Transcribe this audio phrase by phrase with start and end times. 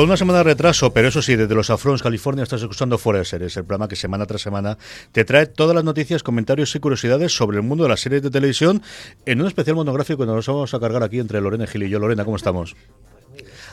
[0.00, 3.18] Con una semana de retraso, pero eso sí, desde los Afrons, California, estás escuchando Fuera
[3.18, 4.78] de Series, el programa que semana tras semana
[5.12, 8.30] te trae todas las noticias, comentarios y curiosidades sobre el mundo de las series de
[8.30, 8.80] televisión
[9.26, 11.98] en un especial monográfico que nos vamos a cargar aquí entre Lorena Gil y yo.
[11.98, 12.76] Lorena, ¿cómo estamos?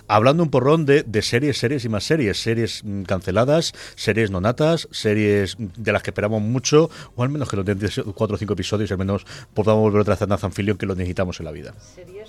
[0.10, 4.90] hablando un porrón de, de, series, series y más series, series mm, canceladas, series nonatas,
[4.92, 7.80] series de las que esperamos mucho, o al menos que los den
[8.14, 10.96] cuatro o cinco episodios, al menos podamos volver otra vez a Nathan Fillion que lo
[10.96, 11.74] necesitamos en la vida.
[11.96, 12.27] Series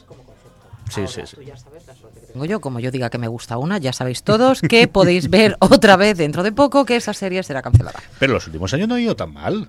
[0.94, 1.26] como concepto.
[1.26, 1.36] Sí, sí, sí.
[1.36, 3.78] Tú ya sabes la suerte que tengo yo, como yo diga que me gusta una,
[3.78, 7.62] ya sabéis todos que podéis ver otra vez dentro de poco que esa serie será
[7.62, 8.00] cancelada.
[8.18, 9.68] Pero los últimos años no ha ido tan mal.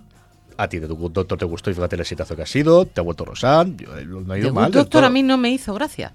[0.58, 3.00] A ti de tu doctor te gustó y fíjate el exitazo que ha sido, te
[3.00, 4.66] ha vuelto Rosan, no ha ido The mal.
[4.66, 5.06] Good del Doctor todo.
[5.06, 6.12] a mí no me hizo gracia.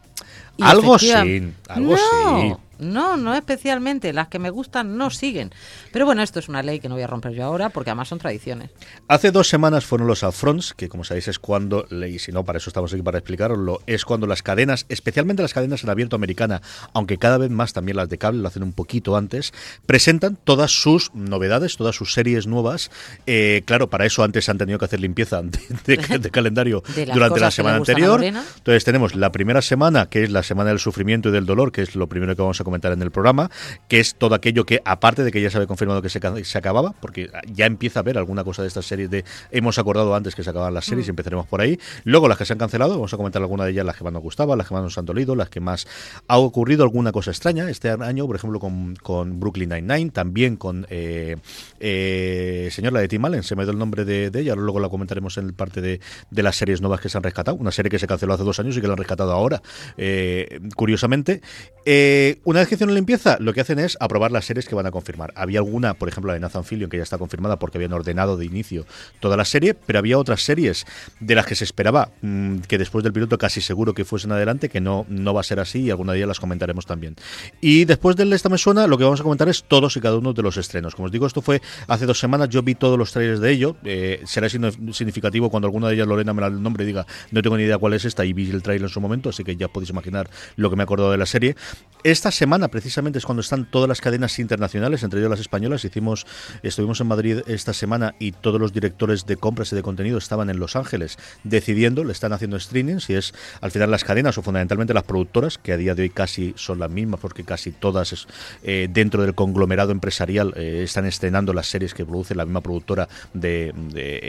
[0.59, 1.97] Y Algo efectiva- sí, algo no,
[2.41, 2.55] sí.
[2.93, 4.13] No, no especialmente.
[4.13, 5.51] Las que me gustan no siguen.
[5.93, 8.09] Pero bueno, esto es una ley que no voy a romper yo ahora porque además
[8.09, 8.71] son tradiciones.
[9.09, 12.59] Hace dos semanas fueron los upfronts, que como sabéis es cuando, y si no, para
[12.59, 16.63] eso estamos aquí para explicaroslo, es cuando las cadenas, especialmente las cadenas en abierto americana,
[16.93, 19.53] aunque cada vez más también las de cable lo hacen un poquito antes,
[19.87, 22.91] presentan todas sus novedades, todas sus series nuevas.
[23.27, 27.07] Eh, claro, para eso antes han tenido que hacer limpieza de, de- de calendario De
[27.07, 28.23] durante la semana anterior.
[28.25, 31.83] Entonces tenemos la primera semana, que es la semana del sufrimiento y del dolor, que
[31.83, 33.51] es lo primero que vamos a comentar en el programa,
[33.89, 36.59] que es todo aquello que, aparte de que ya se había confirmado que se, se
[36.59, 40.35] acababa, porque ya empieza a haber alguna cosa de estas series de hemos acordado antes
[40.35, 40.91] que se acababan las Mm.
[40.91, 41.79] series y empezaremos por ahí.
[42.05, 44.13] Luego las que se han cancelado, vamos a comentar alguna de ellas, las que más
[44.13, 45.87] nos gustaban, las que más nos han dolido, las que más
[46.29, 50.87] ha ocurrido alguna cosa extraña este año, por ejemplo, con, con Brooklyn Nine-Nine, también con
[50.91, 51.37] eh,
[51.81, 54.81] eh, señor la de Tim Allen, se me dio el nombre de, de ella, luego
[54.81, 57.71] la comentaremos en el parte de, de las series nuevas que se han rescatado, una
[57.71, 59.63] serie que se canceló hace dos años y que la han rescatado ahora,
[59.97, 61.41] eh, curiosamente.
[61.87, 64.87] Eh, una vez que hicieron limpieza, lo que hacen es aprobar las series que van
[64.87, 65.33] a confirmar.
[65.35, 68.37] Había alguna, por ejemplo, la de Nathan Fillion, que ya está confirmada porque habían ordenado
[68.37, 68.87] de inicio
[69.19, 70.87] toda la serie, pero había otras series
[71.19, 74.69] de las que se esperaba mm, que después del piloto casi seguro que fuesen adelante,
[74.69, 77.17] que no, no va a ser así y alguna de ellas las comentaremos también.
[77.61, 80.17] Y después del Esta Me Suena, lo que vamos a comentar es todos y cada
[80.17, 80.95] uno de los estrenos.
[80.95, 83.75] Como os digo, esto fue hace dos semanas, yo vi todos los trailers de ello.
[83.83, 87.57] Eh, será significativo cuando alguna de ellas, Lorena, me el nombre y diga, no tengo
[87.57, 89.67] ni idea cuál es esta, y vi el trailer en su momento, así que ya
[89.67, 91.57] podéis imaginar lo que me he acordado de la serie.
[92.05, 92.31] Esta
[92.71, 95.85] precisamente, es cuando están todas las cadenas internacionales, entre ellas las españolas.
[95.85, 96.27] Hicimos,
[96.63, 100.51] estuvimos en Madrid esta semana y todos los directores de compras y de contenido estaban
[100.51, 104.43] en Los Ángeles decidiendo, le están haciendo streaming, si es al final las cadenas o
[104.43, 108.13] fundamentalmente las productoras, que a día de hoy casi son las mismas, porque casi todas
[108.13, 108.27] es,
[108.63, 113.09] eh, dentro del conglomerado empresarial eh, están estrenando las series que produce la misma productora
[113.33, 113.73] de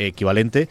[0.08, 0.70] equivalente.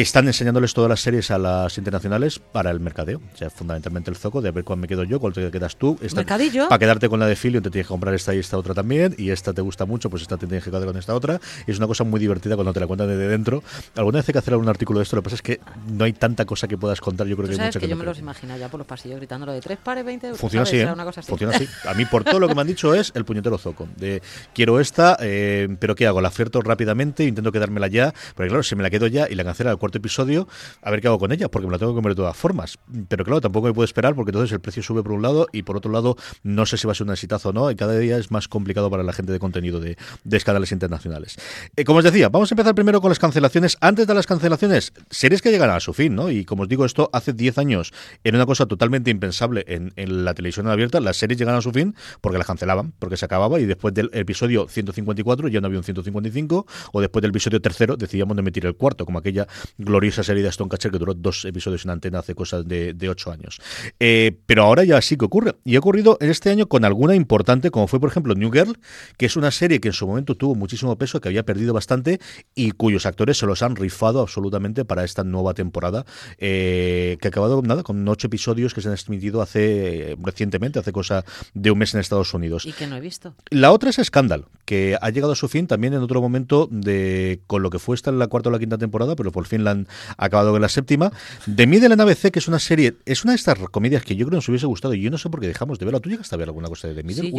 [0.00, 3.18] Están enseñándoles todas las series a las internacionales para el mercadeo.
[3.32, 5.98] O sea, fundamentalmente el zoco de ver cuál me quedo yo, cuál te quedas tú.
[6.02, 6.68] Esta- Mercadillo.
[6.68, 9.14] Para quedarte con la de Filio te tienes que comprar esta y esta otra también.
[9.16, 11.40] Y esta te gusta mucho, pues esta te tienes que quedar con esta otra.
[11.66, 13.62] Y es una cosa muy divertida cuando te la cuentan desde dentro.
[13.94, 15.16] Alguna vez hay que hacer algún artículo de esto.
[15.16, 17.26] Lo que pasa es que no hay tanta cosa que puedas contar.
[17.26, 18.76] Yo creo Tú que hay sabes mucha que yo no me los imagino ya por
[18.76, 20.38] los pasillos gritándolo de tres pares, 20 euros.
[20.38, 20.92] Funciona así, ¿eh?
[20.92, 21.30] una cosa así.
[21.30, 21.66] Funciona así.
[21.88, 23.88] A mí, por todo lo que me han dicho, es el puñetero zoco.
[23.96, 24.20] De
[24.54, 26.20] quiero esta, eh, pero ¿qué hago?
[26.20, 28.12] La oferto rápidamente, intento quedármela ya.
[28.34, 30.48] Porque claro, si me la quedo ya y la cancela episodio,
[30.82, 32.78] a ver qué hago con ella, porque me la tengo que comer de todas formas.
[33.08, 35.62] Pero claro, tampoco me puedo esperar porque entonces el precio sube por un lado y
[35.62, 37.70] por otro lado no sé si va a ser un exitazo o no.
[37.70, 41.36] Y cada día es más complicado para la gente de contenido de, de canales internacionales.
[41.76, 43.76] Eh, como os decía, vamos a empezar primero con las cancelaciones.
[43.80, 46.30] Antes de las cancelaciones, series que llegan a su fin, ¿no?
[46.30, 47.92] Y como os digo, esto hace 10 años
[48.24, 49.92] era una cosa totalmente impensable en,
[50.24, 51.00] la televisión abierta.
[51.00, 54.10] Las series llegan a su fin porque las cancelaban, porque se acababa y después del
[54.12, 58.66] episodio 154 ya no había un 155 o después del episodio tercero decidíamos de emitir
[58.66, 59.46] el cuarto, como aquella
[59.78, 63.08] gloriosa serie de Aston Catcher que duró dos episodios en antena hace cosas de, de
[63.08, 63.60] 8 años.
[64.00, 65.54] Eh, pero ahora ya sí que ocurre.
[65.64, 68.78] Y ha ocurrido en este año con alguna importante, como fue por ejemplo New Girl,
[69.16, 72.20] que es una serie que en su momento tuvo muchísimo peso, que había perdido bastante
[72.54, 76.04] y cuyos actores se los han rifado absolutamente para esta nueva temporada,
[76.38, 80.78] eh, que ha acabado nada, con ocho episodios que se han emitido hace eh, recientemente,
[80.78, 81.24] hace cosa
[81.54, 82.66] de un mes en Estados Unidos.
[82.66, 83.34] Y que no he visto.
[83.50, 87.40] La otra es Scandal, que ha llegado a su fin también en otro momento de
[87.46, 89.55] con lo que fue esta en la cuarta o la quinta temporada, pero por fin
[89.64, 91.12] la han acabado en la séptima.
[91.46, 94.26] De Middle en ABC, que es una serie, es una de estas comedias que yo
[94.26, 96.00] creo que nos hubiese gustado y yo no sé por qué dejamos de verla.
[96.00, 97.30] ¿Tú llegaste a ver alguna cosa de The Middle?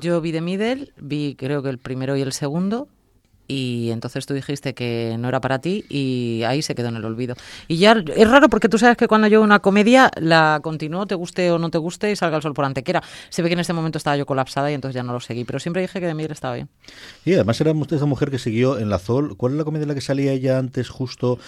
[0.00, 2.88] Yo vi The Middle, vi creo que el primero y el segundo.
[3.50, 7.04] Y entonces tú dijiste que no era para ti y ahí se quedó en el
[7.04, 7.34] olvido.
[7.66, 11.16] Y ya es raro porque tú sabes que cuando yo una comedia la continúo, te
[11.16, 13.02] guste o no te guste y salga el sol por antequera.
[13.28, 15.42] Se ve que en este momento estaba yo colapsada y entonces ya no lo seguí,
[15.42, 16.68] pero siempre dije que de Miguel estaba bien.
[17.24, 19.36] Y además era usted esa mujer que siguió en la Zol.
[19.36, 21.40] ¿Cuál es la comedia en la que salía ella antes justo?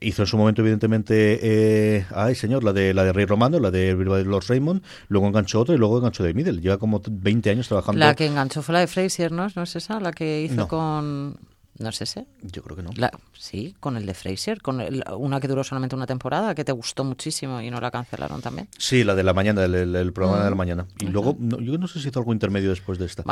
[0.00, 3.70] Hizo en su momento evidentemente, eh, ay señor, la de la de Rey Romano, la
[3.70, 6.60] de Lord Raymond, luego enganchó otro y luego enganchó de Middle.
[6.60, 7.98] Lleva como 20 años trabajando.
[7.98, 9.46] La que enganchó fue la de Fraser, ¿no?
[9.56, 10.00] ¿No es esa?
[10.00, 11.38] La que hizo con
[11.78, 12.26] ¿No es ese?
[12.42, 12.90] Yo creo que no.
[13.38, 14.82] Sí, con el de Fraser, con
[15.16, 18.68] una que duró solamente una temporada, que te gustó muchísimo y no la cancelaron también.
[18.78, 20.58] Sí, la de la mañana, el, programa de la mm.
[20.58, 20.86] mañana.
[21.00, 23.24] Y luego, yo no sé si hizo algo intermedio después de esta.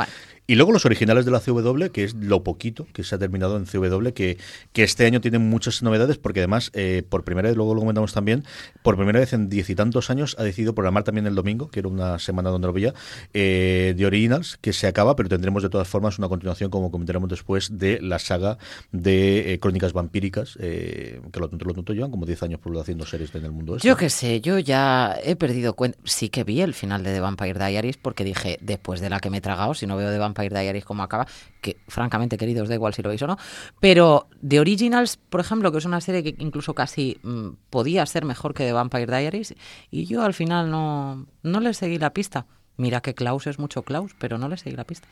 [0.47, 3.57] Y luego los originales de la CW, que es lo poquito que se ha terminado
[3.57, 4.37] en CW, que,
[4.73, 8.13] que este año tienen muchas novedades, porque además, eh, por primera vez, luego lo comentamos
[8.13, 8.43] también,
[8.83, 11.79] por primera vez en diez y tantos años ha decidido programar también el domingo, que
[11.79, 12.93] era una semana donde lo veía,
[13.33, 17.29] eh, de Originals, que se acaba, pero tendremos de todas formas una continuación, como comentaremos
[17.29, 18.57] después, de la saga
[18.91, 22.77] de eh, crónicas vampíricas, eh, que lo tonto, lo tonto llevan como 10 años por
[22.77, 23.77] haciendo series en el mundo.
[23.77, 23.87] Este.
[23.87, 25.97] Yo qué sé, yo ya he perdido cuenta.
[26.03, 29.31] Sí que vi el final de The Vampire Diaries porque dije, después de la que
[29.31, 31.25] me he tragado, si no veo The Vampire Diaries como acaba,
[31.61, 33.37] que francamente, queridos, da igual si lo veis o no,
[33.79, 38.25] pero The Originals, por ejemplo, que es una serie que incluso casi mm, podía ser
[38.25, 39.55] mejor que The Vampire Diaries,
[39.89, 42.45] y yo al final no, no le seguí la pista.
[42.77, 45.07] Mira que Klaus es mucho Klaus, pero no le seguí la pista.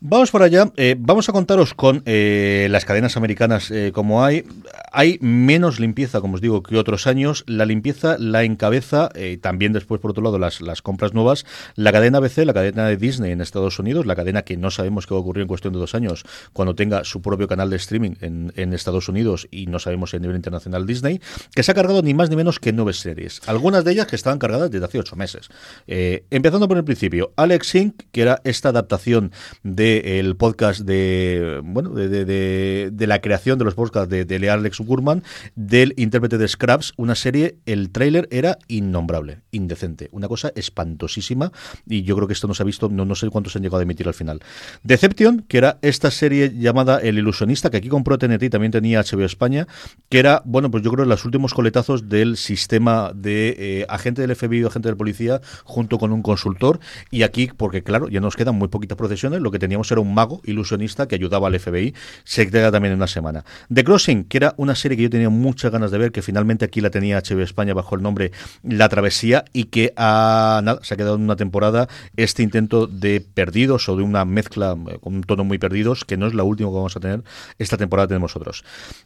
[0.00, 0.70] Vamos por allá.
[0.76, 4.44] Eh, vamos a contaros con eh, las cadenas americanas eh, como hay.
[4.92, 7.44] Hay menos limpieza, como os digo, que otros años.
[7.46, 9.10] La limpieza la encabeza,
[9.40, 11.46] también después, por otro lado, las, compras nuevas.
[11.76, 15.06] La cadena ABC, la cadena de Disney en Estados Unidos, la cadena que no sabemos
[15.06, 17.76] qué va a ocurrir en cuestión de dos años cuando tenga su propio canal de
[17.76, 21.20] streaming en, en Estados Unidos y no sabemos en nivel internacional Disney,
[21.54, 23.40] que se ha cargado ni más ni menos que nueve series.
[23.46, 25.48] Algunas de ellas que estaban cargadas desde hace ocho meses.
[25.86, 26.97] empezando por el principio
[27.36, 33.74] Alex Inc., que era esta adaptación del podcast de, bueno, de, la creación de los
[33.74, 35.22] podcasts de, de Alex Gurman,
[35.54, 41.52] del intérprete de Scraps, una serie, el tráiler era innombrable, indecente, una cosa espantosísima,
[41.86, 43.80] y yo creo que esto no se ha visto, no, no sé cuántos han llegado
[43.80, 44.40] a emitir al final.
[44.82, 49.02] Deception, que era esta serie llamada El Ilusionista, que aquí compró TNT y también tenía
[49.02, 49.66] HBO España,
[50.08, 54.34] que era, bueno, pues yo creo los últimos coletazos del sistema de eh, agente del
[54.34, 56.80] FBI o agente de policía junto con un consultor
[57.10, 60.14] y aquí, porque claro, ya nos quedan muy poquitas procesiones, lo que teníamos era un
[60.14, 61.94] mago ilusionista que ayudaba al FBI,
[62.24, 63.44] se queda también en una semana.
[63.72, 66.64] The Crossing, que era una serie que yo tenía muchas ganas de ver, que finalmente
[66.64, 68.32] aquí la tenía HBO España bajo el nombre
[68.62, 73.20] La Travesía y que ha, nada, se ha quedado en una temporada este intento de
[73.20, 76.42] perdidos o de una mezcla eh, con un tono muy perdidos, que no es la
[76.42, 77.22] última que vamos a tener,
[77.58, 78.64] esta temporada tenemos otros.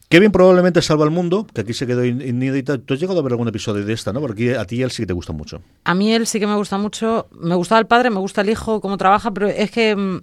[0.09, 2.79] Kevin probablemente salva al mundo, que aquí se quedó inédita.
[2.79, 4.21] Tú has llegado a ver algún episodio de esta, ¿no?
[4.21, 5.63] Porque a ti él sí que te gusta mucho.
[5.85, 7.29] A mí él sí que me gusta mucho.
[7.33, 10.21] Me gustaba el padre, me gusta el hijo, cómo trabaja, pero es que, mm,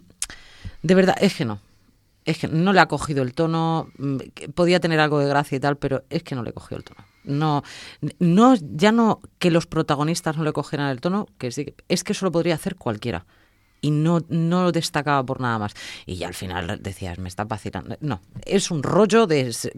[0.83, 1.59] de verdad, es que no.
[2.23, 4.17] Es que no le ha cogido el tono, mm,
[4.53, 7.03] podía tener algo de gracia y tal, pero es que no le cogió el tono.
[7.23, 7.63] No,
[8.19, 12.13] no, ya no que los protagonistas no le cogieran el tono, que sí, es que
[12.13, 13.25] eso lo podría hacer cualquiera
[13.81, 15.73] y no, no destacaba por nada más.
[16.05, 17.97] Y ya al final decías, me está vacilando.
[18.01, 19.47] No, es un rollo de...
[19.47, 19.71] Es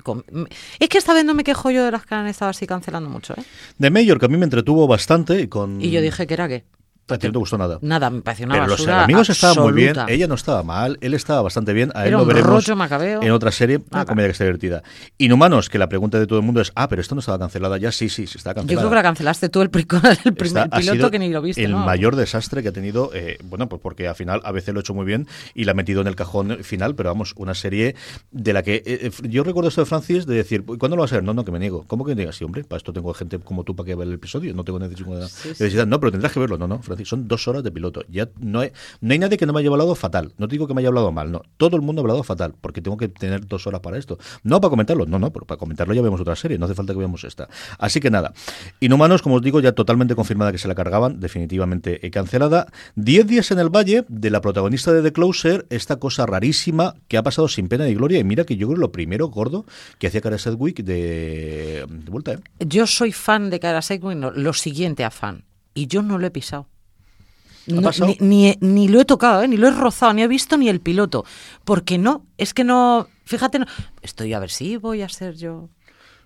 [0.89, 3.33] que esta vez no me quejo yo de las que han estado así cancelando mucho.
[3.37, 3.43] ¿eh?
[3.77, 5.39] De Mayor, que a mí me entretuvo bastante.
[5.39, 5.79] Y, con...
[5.79, 6.65] y yo dije que era que
[7.07, 7.77] a ti no te gustó nada.
[7.81, 11.13] Nada, me pareció una Pero los amigos estaban muy bien, ella no estaba mal, él
[11.13, 11.91] estaba bastante bien.
[11.95, 14.83] A él lo veremos en otra serie, una comedia que está divertida.
[15.17, 17.77] Inhumanos, que la pregunta de todo el mundo es: ah, pero esto no estaba cancelada
[17.77, 17.91] ya.
[17.91, 18.73] Sí, sí, sí está cancelada.
[18.73, 19.69] Yo creo que la cancelaste tú el,
[20.25, 21.63] el primer piloto que ni lo viste.
[21.63, 24.79] El mayor desastre que ha tenido, eh, bueno, pues porque al final a veces lo
[24.79, 27.53] ha hecho muy bien y la ha metido en el cajón final, pero vamos, una
[27.53, 27.95] serie
[28.31, 28.75] de la que.
[28.75, 31.23] Eh, eh, yo recuerdo esto de Francis de decir: ¿cuándo lo vas a ver?
[31.23, 31.85] No, no, que me niego.
[31.87, 32.35] ¿Cómo que digas?
[32.35, 34.53] Sí, hombre, para esto tengo gente como tú para que vea el episodio.
[34.53, 35.87] No tengo necesidad.
[35.87, 36.57] No, pero tendrás que verlo.
[36.57, 38.03] No, no, Francis, son dos horas de piloto.
[38.09, 40.33] Ya no hay, no hay nadie que no me haya hablado fatal.
[40.37, 41.41] No te digo que me haya hablado mal, no.
[41.57, 44.17] Todo el mundo ha hablado fatal, porque tengo que tener dos horas para esto.
[44.43, 46.93] No para comentarlo, no, no, pero para comentarlo ya vemos otra serie, no hace falta
[46.93, 47.49] que veamos esta.
[47.77, 48.33] Así que nada.
[48.79, 52.67] Inhumanos, como os digo, ya totalmente confirmada que se la cargaban, definitivamente cancelada.
[52.95, 57.17] Diez días en el Valle, de la protagonista de The Closer, esta cosa rarísima que
[57.17, 58.19] ha pasado sin pena ni gloria.
[58.19, 59.65] Y mira que yo creo lo primero gordo
[59.99, 62.33] que hacía Cara Sedgwick de, vuelta.
[62.33, 62.39] ¿eh?
[62.59, 65.45] Yo soy fan de Cara Sedgwick, lo siguiente a fan.
[65.73, 66.67] Y yo no lo he pisado
[67.67, 69.47] ni, ni, lo he tocado, ¿eh?
[69.47, 71.25] ni lo he rozado, ni he visto ni el piloto.
[71.63, 73.65] Porque no, es que no, fíjate, no,
[74.01, 75.69] estoy a ver si voy a ser yo.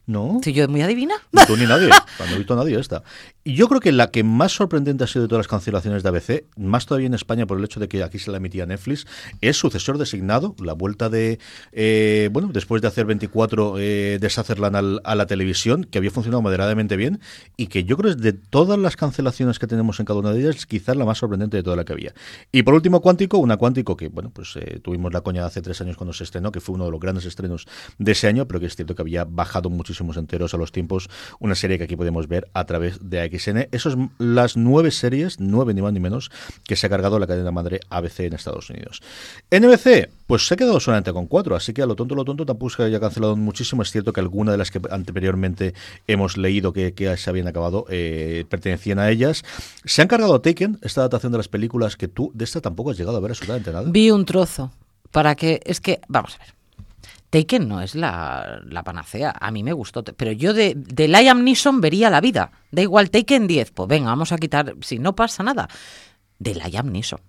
[0.07, 0.39] No.
[0.43, 1.15] ¿Soy yo muy adivina?
[1.31, 1.89] Ni tú ni nadie.
[2.19, 3.03] no he visto a nadie esta.
[3.43, 6.45] Yo creo que la que más sorprendente ha sido de todas las cancelaciones de ABC,
[6.57, 9.05] más todavía en España por el hecho de que aquí se la emitía Netflix,
[9.41, 11.39] es sucesor designado, la vuelta de,
[11.71, 16.41] eh, bueno, después de hacer 24, eh, de Sutherland a la televisión, que había funcionado
[16.41, 17.19] moderadamente bien
[17.57, 20.39] y que yo creo es de todas las cancelaciones que tenemos en cada una de
[20.41, 22.13] ellas, quizás la más sorprendente de toda la que había.
[22.51, 25.81] Y por último, Cuántico, una Cuántico que, bueno, pues eh, tuvimos la coña hace tres
[25.81, 28.59] años cuando se estrenó, que fue uno de los grandes estrenos de ese año, pero
[28.59, 31.09] que es cierto que había bajado muchísimos enteros a los tiempos,
[31.39, 33.69] una serie que aquí podemos ver a través de XN.
[33.71, 36.31] Eso es las nueve series, nueve ni más ni menos,
[36.63, 39.01] que se ha cargado la cadena madre ABC en Estados Unidos.
[39.51, 42.45] NBC, pues se ha quedado solamente con cuatro, así que a lo tonto, lo tonto
[42.45, 43.81] tampoco se haya cancelado muchísimo.
[43.81, 45.73] Es cierto que alguna de las que anteriormente
[46.07, 49.43] hemos leído que, se habían acabado eh, pertenecían a ellas.
[49.85, 52.97] Se han cargado Taken, esta adaptación de las películas que tú de esta tampoco has
[52.97, 53.89] llegado a ver absolutamente nada.
[53.89, 54.71] Vi un trozo
[55.11, 56.54] para que, es que, vamos a ver.
[57.29, 59.33] Taken no es la, panacea.
[59.39, 60.03] A mí me gustó.
[60.03, 62.51] Pero yo de, de Liam Neeson vería la vida.
[62.71, 63.71] Da igual, Taken 10.
[63.71, 64.75] Pues venga, vamos a quitar.
[64.81, 65.67] Si no pasa nada.
[66.39, 67.19] De Liam Neeson.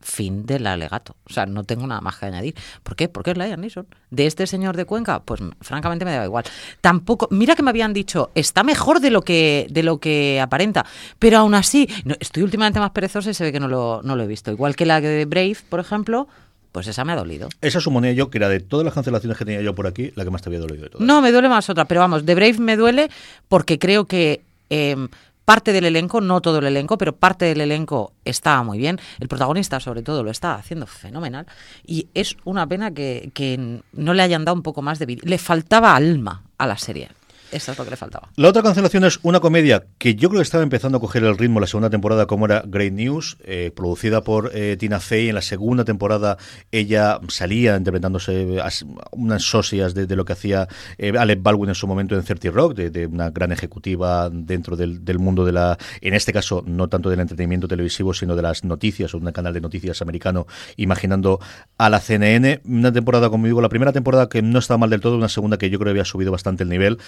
[0.00, 1.16] Fin del alegato.
[1.28, 2.54] O sea, no tengo nada más que añadir.
[2.82, 3.08] ¿Por qué?
[3.08, 3.86] Porque es Liam Neeson.
[4.10, 6.44] De este señor de Cuenca, pues francamente me da igual.
[6.80, 7.28] Tampoco.
[7.30, 10.84] Mira que me habían dicho, está mejor de lo que, de lo que aparenta.
[11.18, 11.88] Pero aún así,
[12.20, 14.50] estoy últimamente más perezosa y se ve que no lo, no lo he visto.
[14.50, 16.28] Igual que la de Brave, por ejemplo
[16.72, 17.48] pues esa me ha dolido.
[17.60, 20.24] Esa suponía yo que era de todas las cancelaciones que tenía yo por aquí, la
[20.24, 21.06] que más te había dolido de todas.
[21.06, 23.10] No, me duele más otra, pero vamos, de Brave me duele
[23.48, 25.08] porque creo que em,
[25.44, 28.98] parte del elenco, no todo el elenco, pero parte del elenco estaba muy bien.
[29.20, 31.46] El protagonista, sobre todo, lo está haciendo fenomenal.
[31.86, 35.22] Y es una pena que, que no le hayan dado un poco más de vida.
[35.24, 37.10] Le faltaba alma a la serie.
[37.52, 38.30] Eso es lo que le faltaba.
[38.36, 41.36] La otra cancelación es una comedia que yo creo que estaba empezando a coger el
[41.36, 45.28] ritmo la segunda temporada, como era Great News, eh, producida por eh, Tina Fey.
[45.28, 46.38] En la segunda temporada
[46.70, 48.58] ella salía interpretándose
[49.10, 50.66] unas socias de, lo que hacía
[50.96, 55.18] eh, Alec Baldwin en su momento en 30 Rock, de, una gran ejecutiva dentro del,
[55.18, 59.12] mundo de la, en este caso, no tanto del entretenimiento televisivo, sino de las noticias,
[59.12, 61.38] un canal de noticias americano, imaginando
[61.76, 62.62] a la CNN.
[62.64, 65.58] Una temporada, como digo, la primera temporada que no estaba mal del todo, una segunda
[65.58, 66.98] que yo creo que había subido bastante el nivel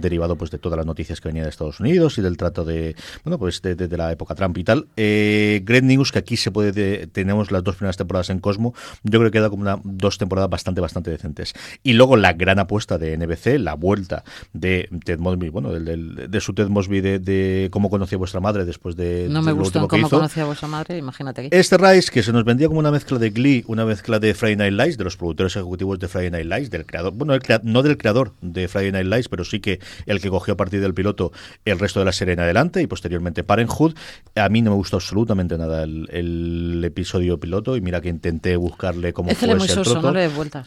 [0.00, 2.96] derivado pues de todas las noticias que venían de Estados Unidos y del trato de
[3.24, 4.88] bueno pues de, la época Trump y tal.
[4.96, 9.18] Eh, Great News, que aquí se puede tenemos las dos primeras temporadas en Cosmo, yo
[9.18, 11.54] creo que queda como una, dos temporadas bastante, bastante decentes.
[11.82, 16.54] Y luego la gran apuesta de NBC, la vuelta de Ted Mosby, bueno, de su
[16.54, 19.28] Ted Mosby de, cómo conocía vuestra madre después de...
[19.30, 21.42] No me gustó cómo conocía vuestra madre, imagínate.
[21.42, 21.48] Aquí.
[21.52, 24.56] Este Rise, que se nos vendía como una mezcla de Glee, una mezcla de Friday
[24.56, 27.96] Night Lights, de los productores ejecutivos de Friday Night Lights, del creador, bueno, no del
[27.96, 29.73] creador de Friday Night Lights, pero sí que
[30.06, 31.32] el que cogió a partir del piloto
[31.64, 33.94] el resto de la serie en adelante y posteriormente Parenthood.
[34.36, 39.12] A mí no me gustó absolutamente nada el, episodio piloto y mira que intenté buscarle
[39.12, 39.58] cómo fue el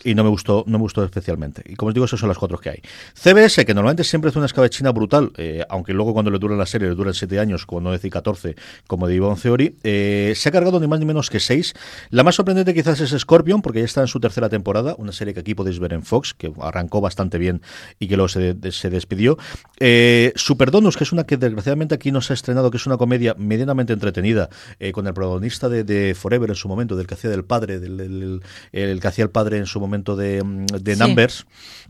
[0.03, 1.63] y no me gustó no me gustó especialmente.
[1.65, 2.81] Y como os digo, esos son las cuatro que hay.
[3.13, 6.65] CBS, que normalmente siempre hace una escabechina brutal, eh, aunque luego cuando le dura la
[6.65, 8.55] serie le duran siete años, como no decir 14,
[8.87, 11.73] como de Ivonne Theory, eh, se ha cargado ni más ni menos que seis.
[12.09, 15.33] La más sorprendente quizás es Scorpion, porque ya está en su tercera temporada, una serie
[15.33, 17.61] que aquí podéis ver en Fox, que arrancó bastante bien
[17.99, 19.37] y que luego se, se despidió.
[19.79, 22.97] Eh, Superdonus, que es una que desgraciadamente aquí no se ha estrenado, que es una
[22.97, 24.49] comedia medianamente entretenida,
[24.79, 28.41] eh, con el protagonista de, Forever en su momento, del que hacía del padre, del,
[28.71, 30.43] el, que hacía el padre en su momento de,
[30.81, 31.45] de Numbers,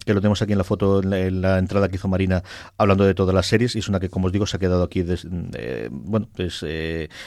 [0.06, 2.44] que lo tenemos aquí en la foto, en la, entrada que hizo Marina,
[2.78, 4.84] hablando de todas las series, y es una que, como os digo, se ha quedado
[4.84, 6.66] aquí, eh, bueno, pues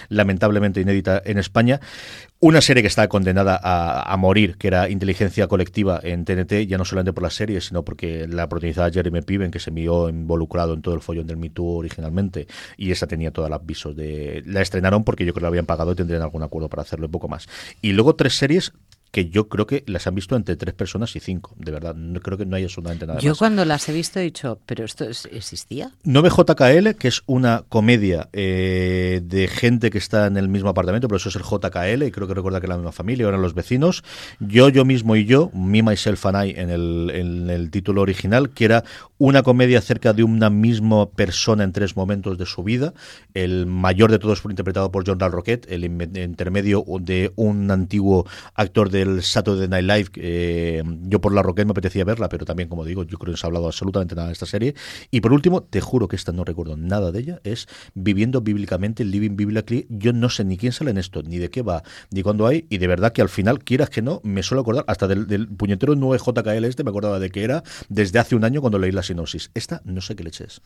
[0.09, 1.81] lamentablemente inédita en España.
[2.43, 6.87] Una serie que está condenada a, morir, que era Inteligencia Colectiva en TNT, ya no
[6.87, 10.83] solamente por la serie, sino porque la protagonizaba Jeremy Piven, que se vio involucrado en
[10.83, 12.47] todo el follón del Me Too originalmente,
[12.77, 14.43] y esa tenía todos los avisos de...
[14.47, 17.07] La estrenaron porque yo creo que la habían pagado y tendrían algún acuerdo para hacerlo
[17.07, 17.49] y poco más.
[17.83, 18.73] Y luego tres series
[19.11, 21.95] que yo creo que las han visto entre tres personas y cinco, de verdad.
[21.95, 24.85] No creo que no haya absolutamente nada Yo cuando las he visto he dicho, ¿pero
[24.85, 25.93] esto existía?
[26.05, 31.17] 9JKL, que es una comedia eh, de gente que está en el mismo apartamento, pero
[31.17, 33.55] eso es el JKL, y creo que recuerda que es la misma familia, eran los
[33.55, 34.05] vecinos.
[34.39, 38.51] Yo, yo mismo y yo, Me, Myself and I, en el, en el título original,
[38.51, 38.85] que era
[39.19, 42.95] una comedia acerca de una misma persona en tres momentos de su vida.
[43.35, 48.27] El mayor de todos fue interpretado por John Dal Roquette, el intermedio de un antiguo
[48.55, 52.45] actor de el Saturday Night Live, eh, yo por la Roquette me apetecía verla, pero
[52.45, 54.75] también, como digo, yo creo que no se ha hablado absolutamente nada de esta serie.
[55.11, 59.05] Y por último, te juro que esta no recuerdo nada de ella, es Viviendo Bíblicamente,
[59.05, 59.87] Living Biblically.
[59.89, 62.67] Yo no sé ni quién sale en esto, ni de qué va, ni cuándo hay,
[62.69, 65.95] y de verdad que al final, quieras que no, me suelo acordar, hasta del, puñetero
[65.95, 69.51] 9JKL este, me acordaba de que era desde hace un año cuando leí la sinopsis.
[69.55, 70.61] Esta no sé qué leches.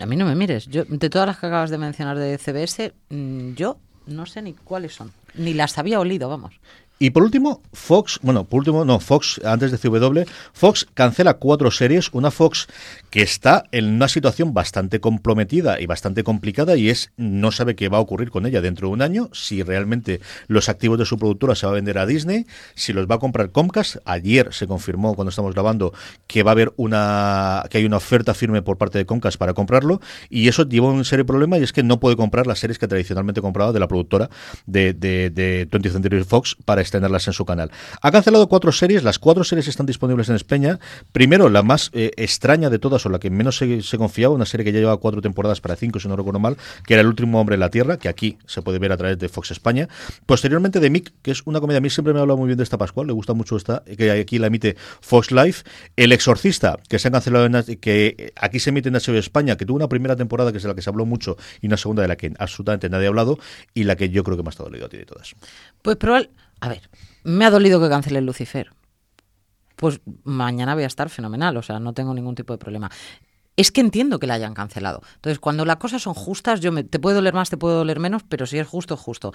[0.00, 0.66] A mí no me mires.
[0.66, 4.54] Yo, de todas las que acabas de mencionar de CBS, mm, yo no sé ni
[4.54, 5.12] cuáles son.
[5.34, 6.60] Ni las había olido, vamos.
[7.00, 11.70] Y por último, Fox, bueno, por último, no, Fox, antes de CW, Fox cancela cuatro
[11.70, 12.66] series, una Fox
[13.10, 17.88] que está en una situación bastante comprometida y bastante complicada y es, no sabe qué
[17.88, 21.18] va a ocurrir con ella dentro de un año, si realmente los activos de su
[21.18, 23.98] productora se va a vender a Disney, si los va a comprar Comcast.
[24.04, 25.92] Ayer se confirmó, cuando estamos grabando,
[26.26, 29.54] que va a haber una, que hay una oferta firme por parte de Comcast para
[29.54, 30.00] comprarlo
[30.30, 32.88] y eso lleva un serio problema y es que no puede comprar las series que
[32.88, 34.30] tradicionalmente compraba de la productora
[34.66, 37.70] de, de, de 20th Century Fox para tenerlas en su canal.
[38.02, 40.78] Ha cancelado cuatro series, las cuatro series están disponibles en España.
[41.12, 44.64] Primero, la más eh, extraña de todas, o la que menos se, confiaba, una serie
[44.64, 47.40] que ya lleva cuatro temporadas para cinco, si no recuerdo mal, que era El último
[47.40, 49.88] hombre en la Tierra, que aquí se puede ver a través de Fox España.
[50.26, 52.58] Posteriormente, de Mick, que es una comedia, a mí siempre me ha hablado muy bien
[52.58, 55.64] de esta Pascual, le gusta mucho esta, que aquí la emite Fox Life.
[55.96, 59.66] El Exorcista, que se ha cancelado, en, que aquí se emite en HBO España, que
[59.66, 62.02] tuvo una primera temporada que es de la que se habló mucho y una segunda
[62.02, 63.38] de la que absolutamente nadie ha hablado
[63.74, 65.34] y la que yo creo que más te ha dolido a ti de todas.
[65.82, 66.90] Pues probable, a ver,
[67.24, 68.72] me ha dolido que cancele Lucifer.
[69.76, 72.90] Pues mañana voy a estar fenomenal, o sea, no tengo ningún tipo de problema.
[73.56, 75.02] Es que entiendo que la hayan cancelado.
[75.16, 77.98] Entonces, cuando las cosas son justas, yo me, te puede doler más, te puede doler
[77.98, 79.32] menos, pero si es justo, es justo.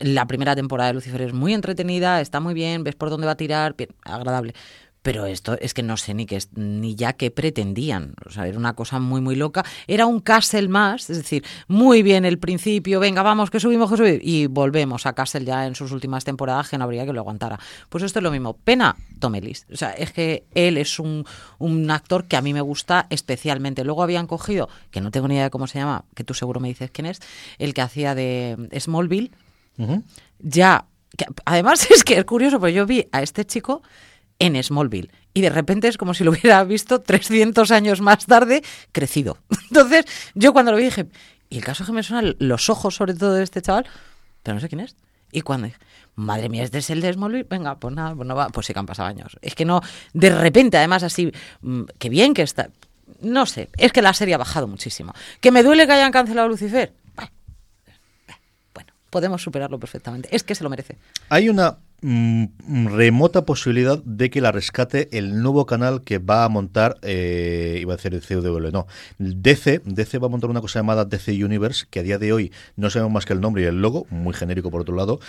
[0.00, 3.32] La primera temporada de Lucifer es muy entretenida, está muy bien, ves por dónde va
[3.32, 4.54] a tirar, bien, agradable.
[5.06, 8.14] Pero esto es que no sé ni qué ni ya qué pretendían.
[8.26, 9.64] O sea, era una cosa muy, muy loca.
[9.86, 13.98] Era un Castle más, es decir, muy bien el principio, venga, vamos, que subimos, que
[13.98, 14.20] subimos.
[14.24, 17.56] Y volvemos a Castle ya en sus últimas temporadas, que no habría que lo aguantara.
[17.88, 18.54] Pues esto es lo mismo.
[18.54, 19.66] Pena, Tomelis.
[19.72, 21.24] O sea, es que él es un,
[21.58, 23.84] un actor que a mí me gusta especialmente.
[23.84, 26.58] Luego habían cogido, que no tengo ni idea de cómo se llama, que tú seguro
[26.58, 27.20] me dices quién es,
[27.58, 29.30] el que hacía de Smallville.
[30.40, 30.84] Ya,
[31.44, 33.82] además es que es curioso, porque yo vi a este chico
[34.38, 35.10] en Smallville.
[35.34, 38.62] Y de repente es como si lo hubiera visto 300 años más tarde
[38.92, 39.38] crecido.
[39.70, 41.06] Entonces, yo cuando lo vi dije,
[41.48, 43.86] y el caso es que me suenan los ojos sobre todo de este chaval,
[44.42, 44.96] pero no sé quién es.
[45.32, 45.68] Y cuando
[46.14, 47.46] madre mía, ¿este es el de Smallville?
[47.48, 49.36] Venga, pues nada, pues no va, pues sí que han pasado años.
[49.42, 49.80] Es que no,
[50.12, 52.70] de repente, además así, mm, qué bien que está.
[53.20, 55.12] No sé, es que la serie ha bajado muchísimo.
[55.40, 56.92] ¿Que me duele que hayan cancelado Lucifer?
[58.74, 60.28] Bueno, podemos superarlo perfectamente.
[60.34, 60.96] Es que se lo merece.
[61.28, 66.96] Hay una remota posibilidad de que la rescate el nuevo canal que va a montar,
[67.02, 68.86] eh, iba a decir el CW, no,
[69.18, 72.52] DC, DC va a montar una cosa llamada DC Universe, que a día de hoy
[72.76, 75.20] no sabemos más que el nombre y el logo, muy genérico por otro lado,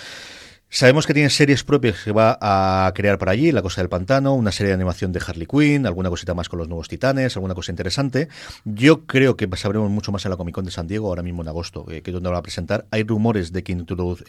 [0.69, 4.33] Sabemos que tiene series propias que va a crear para allí, La Cosa del Pantano,
[4.33, 7.55] una serie de animación de Harley Quinn, alguna cosita más con los nuevos titanes, alguna
[7.55, 8.27] cosa interesante.
[8.65, 11.41] Yo creo que sabremos mucho más en la Comic Con de San Diego, ahora mismo
[11.41, 12.86] en agosto, eh, que es donde va a presentar.
[12.91, 13.77] Hay rumores de que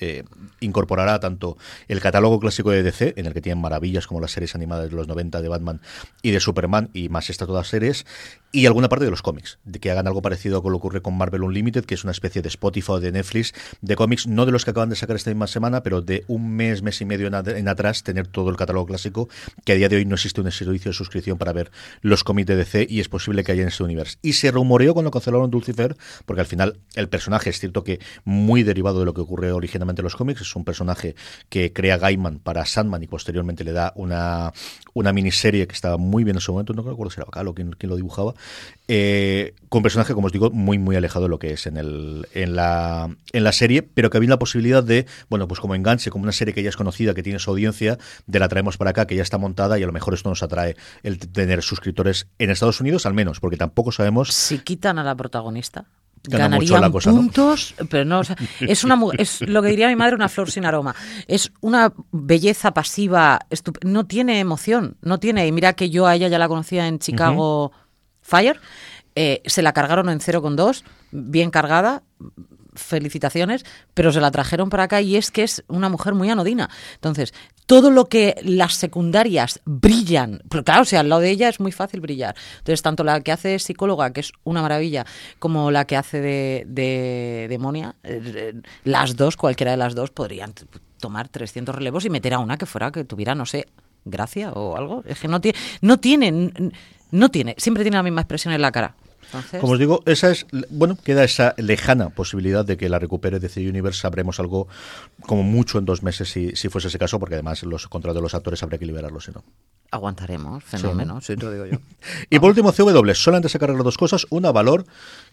[0.01, 0.25] eh,
[0.61, 4.55] incorporará tanto el catálogo clásico de DC, en el que tienen maravillas como las series
[4.55, 5.81] animadas de los 90 de Batman
[6.23, 8.07] y de Superman, y más estas todas series,
[8.51, 11.03] y alguna parte de los cómics, de que hagan algo parecido a lo que ocurre
[11.03, 14.47] con Marvel Unlimited, que es una especie de Spotify o de Netflix de cómics, no
[14.47, 17.05] de los que acaban de sacar esta misma semana, pero de un mes, mes y
[17.05, 19.29] medio en, atrás, tener todo el catálogo clásico,
[19.65, 22.47] que a día de hoy no existe un servicio de suscripción para ver los cómics
[22.47, 24.19] de DC y es posible que haya en ese universo.
[24.23, 28.63] Y se rumoreó cuando cancelaron Dulcifer, porque al final el personaje es cierto que muy
[28.63, 31.15] derivado de lo que ocurre originalmente en los cómics, es un personaje
[31.51, 34.53] que crea Gaiman para Sandman y posteriormente le da una,
[34.95, 37.73] una miniserie que estaba muy bien en su momento, no recuerdo si era Bacalo quien,
[37.73, 38.35] quien lo dibujaba,
[38.89, 42.27] eh, con personaje, como os digo, muy, muy alejado de lo que es en, el,
[42.33, 46.11] en, la, en la serie, pero que había la posibilidad de, bueno, pues como enganche,
[46.11, 48.91] como una serie que ya es conocida, que tiene su audiencia, de la traemos para
[48.91, 52.29] acá, que ya está montada y a lo mejor esto nos atrae el tener suscriptores
[52.39, 54.33] en Estados Unidos, al menos, porque tampoco sabemos...
[54.33, 55.87] Si quitan a la protagonista
[56.25, 58.23] ganarían puntos, pero no,
[58.61, 60.95] es una es lo que diría mi madre una flor sin aroma.
[61.27, 63.41] Es una belleza pasiva,
[63.83, 65.47] no tiene emoción, no tiene.
[65.47, 67.73] Y mira que yo a ella ya la conocía en Chicago.
[68.29, 68.61] Fire.
[69.15, 72.03] Eh, se la cargaron en 0,2, bien cargada,
[72.75, 73.65] felicitaciones,
[73.95, 76.71] pero se la trajeron para acá y es que es una mujer muy anodina.
[76.95, 77.35] Entonces,
[77.67, 81.59] todo lo que las secundarias brillan, pero claro, o sea, al lado de ella es
[81.59, 82.37] muy fácil brillar.
[82.59, 85.05] Entonces, tanto la que hace psicóloga, que es una maravilla,
[85.39, 90.55] como la que hace de, de demonia, eh, las dos, cualquiera de las dos, podrían
[91.01, 93.67] tomar 300 relevos y meter a una que fuera, que tuviera, no sé,
[94.05, 95.03] gracia o algo.
[95.07, 96.73] Es que no, tiene no tienen
[97.11, 98.95] no tiene, siempre tiene la misma expresión en la cara.
[99.61, 103.61] Como os digo, esa es, bueno, queda esa lejana posibilidad de que la recupere DC
[103.69, 104.01] Universe.
[104.01, 104.69] Sabremos algo
[105.21, 108.23] como mucho en dos meses si, si fuese ese caso, porque además los contratos de
[108.23, 109.45] los actores habría que liberarlos, si no.
[109.91, 111.79] Aguantaremos, fenómeno, sí, te lo digo yo.
[112.31, 114.27] y por último, CW, solamente se cargan dos cosas.
[114.29, 114.85] Una, valor.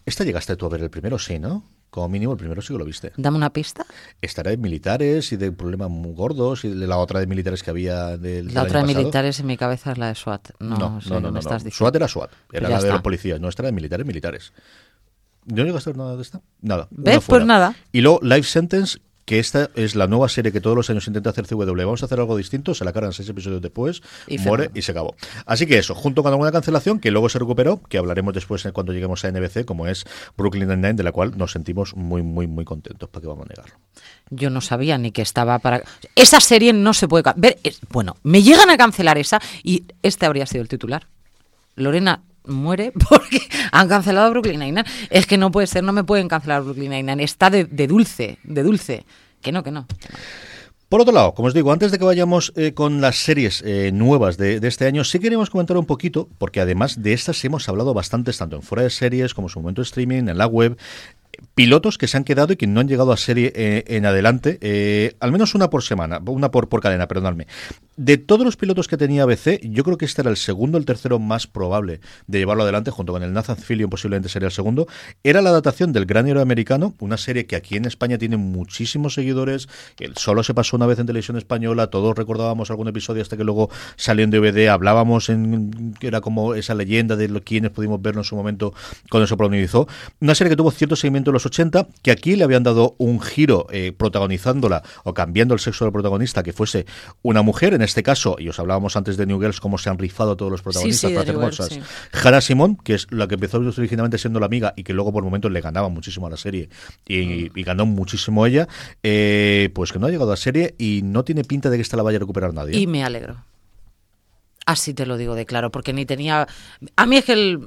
[0.06, 1.62] Esta llegaste tú a ver el primero, sí, ¿no?
[1.90, 3.12] Como mínimo, el primero sí que lo viste.
[3.16, 3.84] Dame una pista.
[4.22, 7.70] Estará de militares y de problemas muy gordos y de la otra de militares que
[7.70, 8.52] había del.
[8.54, 10.50] La otra de militares en mi cabeza es la de SWAT.
[10.60, 13.48] No, no, no, no, no, SWAT era SWAT, era pues la de los policías, no,
[13.48, 14.52] era de militares, militares.
[15.46, 16.40] ¿No llegaste a ver nada de esta?
[16.60, 16.88] Nada.
[16.90, 17.24] ¿Ves?
[17.26, 17.74] Pues nada.
[17.92, 21.30] Y luego, Life Sentence, que esta es la nueva serie que todos los años intenta
[21.30, 21.66] hacer CW.
[21.76, 24.70] Vamos a hacer algo distinto, se la cargan seis episodios después, Y muere fenómeno.
[24.78, 25.16] y se acabó.
[25.44, 28.92] Así que eso, junto con alguna cancelación que luego se recuperó, que hablaremos después cuando
[28.92, 30.04] lleguemos a NBC, como es
[30.38, 33.08] Brooklyn Nine-Nine, de la cual nos sentimos muy, muy, muy contentos.
[33.08, 33.74] ¿Para qué vamos a negarlo?
[34.30, 35.82] Yo no sabía ni que estaba para...
[36.14, 37.24] Esa serie no se puede...
[37.34, 37.58] Ver,
[37.90, 41.08] bueno, me llegan a cancelar esa y este habría sido el titular.
[41.74, 43.40] Lorena muere porque
[43.72, 44.84] han cancelado Brooklyn Nine-Nine.
[45.10, 47.22] Es que no puede ser, no me pueden cancelar Brooklyn Nine-Nine.
[47.22, 49.04] Está de, de dulce, de dulce.
[49.42, 49.86] Que no, que no.
[49.86, 50.18] que no.
[50.88, 53.90] Por otro lado, como os digo, antes de que vayamos eh, con las series eh,
[53.92, 57.68] nuevas de, de este año, sí queremos comentar un poquito, porque además de estas hemos
[57.68, 60.46] hablado bastantes, tanto en fuera de series como en su momento de streaming, en la
[60.46, 60.78] web,
[61.54, 64.58] pilotos que se han quedado y que no han llegado a serie eh, en adelante,
[64.60, 67.46] eh, al menos una por semana, una por, por cadena, perdonadme.
[67.96, 70.84] De todos los pilotos que tenía ABC, yo creo que este era el segundo, el
[70.84, 74.86] tercero más probable de llevarlo adelante, junto con el Nathan Fillion posiblemente sería el segundo.
[75.24, 79.14] Era la adaptación del Gran Héroe Americano, una serie que aquí en España tiene muchísimos
[79.14, 83.38] seguidores, que solo se pasó una vez en televisión española, todos recordábamos algún episodio hasta
[83.38, 87.70] que luego salió en DVD, hablábamos en que era como esa leyenda de lo, quienes
[87.70, 88.74] pudimos verlo en su momento
[89.08, 89.88] cuando se protagonizó.
[90.20, 93.22] Una serie que tuvo cierto seguimiento en los 80, que aquí le habían dado un
[93.22, 96.84] giro eh, protagonizándola o cambiando el sexo del protagonista, que fuese
[97.22, 99.98] una mujer, en este caso, y os hablábamos antes de New Girls, cómo se han
[99.98, 101.72] rifado todos los protagonistas sí, para hacer New Girls, cosas.
[101.72, 101.80] sí.
[102.12, 105.24] Hannah Simón, que es la que empezó originalmente siendo la amiga y que luego por
[105.24, 106.68] momentos le ganaba muchísimo a la serie
[107.06, 108.68] y, y ganó muchísimo ella,
[109.02, 111.96] eh, pues que no ha llegado a serie y no tiene pinta de que esta
[111.96, 112.76] la vaya a recuperar nadie.
[112.78, 113.36] Y me alegro.
[114.66, 116.48] Así te lo digo de claro, porque ni tenía...
[116.96, 117.60] A mí es que el...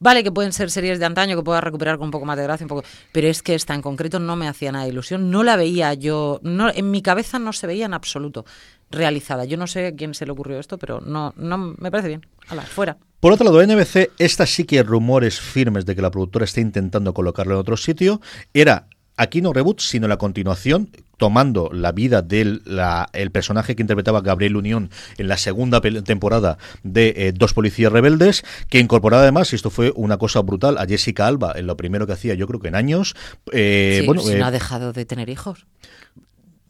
[0.00, 2.42] Vale que pueden ser series de antaño que pueda recuperar con un poco más de
[2.42, 2.82] gracia, un poco...
[3.12, 5.94] pero es que esta en concreto no me hacía nada de ilusión, no la veía
[5.94, 8.44] yo, no, en mi cabeza no se veía en absoluto
[8.90, 9.44] realizada.
[9.44, 12.26] Yo no sé a quién se le ocurrió esto, pero no, no me parece bien.
[12.48, 12.96] Hala, fuera.
[13.20, 16.60] Por otro lado, NBC, esta sí que hay rumores firmes de que la productora está
[16.60, 18.20] intentando colocarlo en otro sitio.
[18.54, 23.82] Era aquí no reboot, sino la continuación, tomando la vida del la- el personaje que
[23.82, 29.50] interpretaba Gabriel Unión en la segunda temporada de eh, Dos Policías Rebeldes, que incorporaba además,
[29.52, 32.46] y esto fue una cosa brutal, a Jessica Alba en lo primero que hacía, yo
[32.46, 33.16] creo que en años.
[33.50, 35.64] Eh, Sí, bueno, si eh, no ha dejado de tener hijos.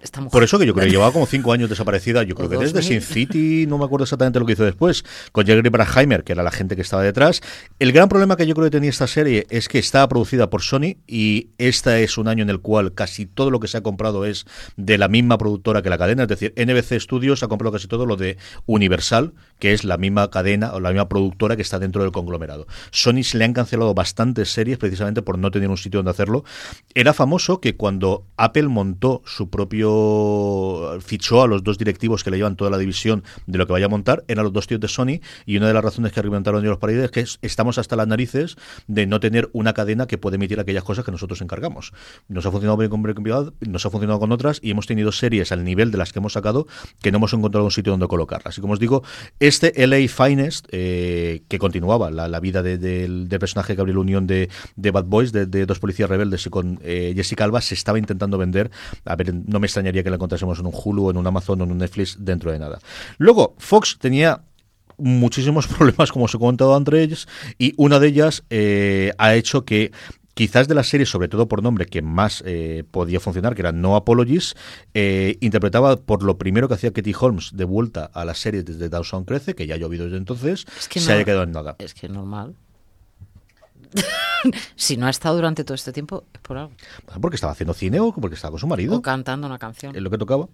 [0.06, 0.32] Esta mujer.
[0.32, 2.22] por eso que yo creo que llevaba como cinco años desaparecida.
[2.22, 2.82] Yo creo que desde.
[2.86, 6.44] Sin City, no me acuerdo exactamente lo que hizo después, con Jerry Braheimer, que era
[6.44, 7.40] la gente que estaba detrás.
[7.80, 10.62] El gran problema que yo creo que tenía esta serie es que estaba producida por
[10.62, 13.82] Sony y este es un año en el cual casi todo lo que se ha
[13.82, 16.22] comprado es de la misma productora que la cadena.
[16.22, 20.30] Es decir, NBC Studios ha comprado casi todo lo de Universal, que es la misma
[20.30, 22.66] cadena o la misma productora que está dentro del conglomerado.
[22.92, 26.44] Sony se le han cancelado bastantes series precisamente por no tener un sitio donde hacerlo.
[26.94, 29.95] Era famoso que cuando Apple montó su propio
[31.00, 33.86] fichó a los dos directivos que le llevan toda la división de lo que vaya
[33.86, 36.64] a montar, eran los dos tíos de Sony y una de las razones que argumentaron
[36.64, 38.56] ellos para ir es que es- estamos hasta las narices
[38.86, 41.92] de no tener una cadena que puede emitir aquellas cosas que nosotros encargamos.
[42.28, 45.12] Nos ha funcionado bien con Breaking Bad, nos ha funcionado con otras y hemos tenido
[45.12, 46.66] series al nivel de las que hemos sacado
[47.02, 48.54] que no hemos encontrado un sitio donde colocarlas.
[48.54, 49.02] Así como os digo,
[49.40, 54.26] este LA Finest, eh, que continuaba la, la vida de- del, personaje de Gabriel Unión
[54.26, 57.98] de, Bad Boys, de, de dos policías rebeldes y con eh, Jessica Alba, se estaba
[57.98, 58.70] intentando vender.
[59.04, 61.64] A ver, no me extrañaría que la encontrásemos en un Hulu, en un Amazon o
[61.64, 62.78] en un Netflix dentro de nada.
[63.18, 64.42] Luego, Fox tenía
[64.96, 69.64] muchísimos problemas, como os he comentado entre ellos, y una de ellas eh, ha hecho
[69.66, 69.92] que
[70.34, 73.72] quizás de las series, sobre todo por nombre, que más eh, podía funcionar, que era
[73.72, 74.54] No Apologies,
[74.94, 78.88] eh, interpretaba por lo primero que hacía Katie Holmes de vuelta a las series desde
[78.88, 81.52] Dawson Crece, que ya ha llovido desde entonces, Es que se no- haya quedado en
[81.52, 81.76] nada.
[81.78, 82.54] Es que es normal.
[84.76, 86.72] si no ha estado durante todo este tiempo, es por algo.
[87.20, 88.96] Porque estaba haciendo cine o porque estaba con su marido.
[88.96, 89.94] O cantando una canción.
[89.94, 90.48] es lo que tocaba.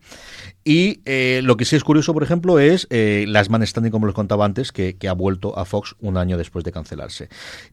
[0.65, 4.07] Y eh, lo que sí es curioso, por ejemplo, es eh, Last Man Standing, como
[4.07, 7.29] les contaba antes, que, que ha vuelto a Fox un año después de cancelarse.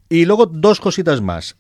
[0.10, 1.56] Y luego dos cositas más.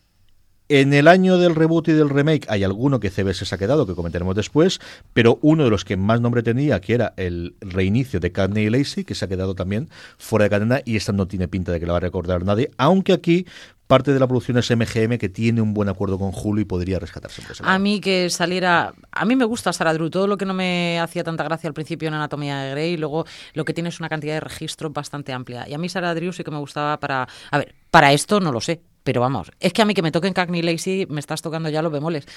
[0.71, 3.87] En el año del reboot y del remake hay alguno que CBS se ha quedado,
[3.87, 4.79] que comentaremos después,
[5.13, 8.69] pero uno de los que más nombre tenía, que era el reinicio de Carney y
[8.69, 11.79] Lacey, que se ha quedado también fuera de cadena y esta no tiene pinta de
[11.79, 13.47] que la va a recordar nadie, aunque aquí
[13.89, 16.99] parte de la producción es MGM, que tiene un buen acuerdo con Hulu y podría
[16.99, 17.41] rescatarse.
[17.41, 17.73] por ese lado.
[17.73, 18.93] A mí que saliera...
[19.11, 20.11] A mí me gusta Sarah Drew.
[20.11, 23.25] Todo lo que no me hacía tanta gracia al principio en Anatomía de Grey, luego
[23.55, 25.67] lo que tiene es una cantidad de registro bastante amplia.
[25.67, 27.27] Y a mí Sarah Drew sí que me gustaba para...
[27.49, 29.51] A ver, para esto no lo sé, pero vamos.
[29.59, 32.27] Es que a mí que me toquen Cagney Lacey me estás tocando ya los bemoles.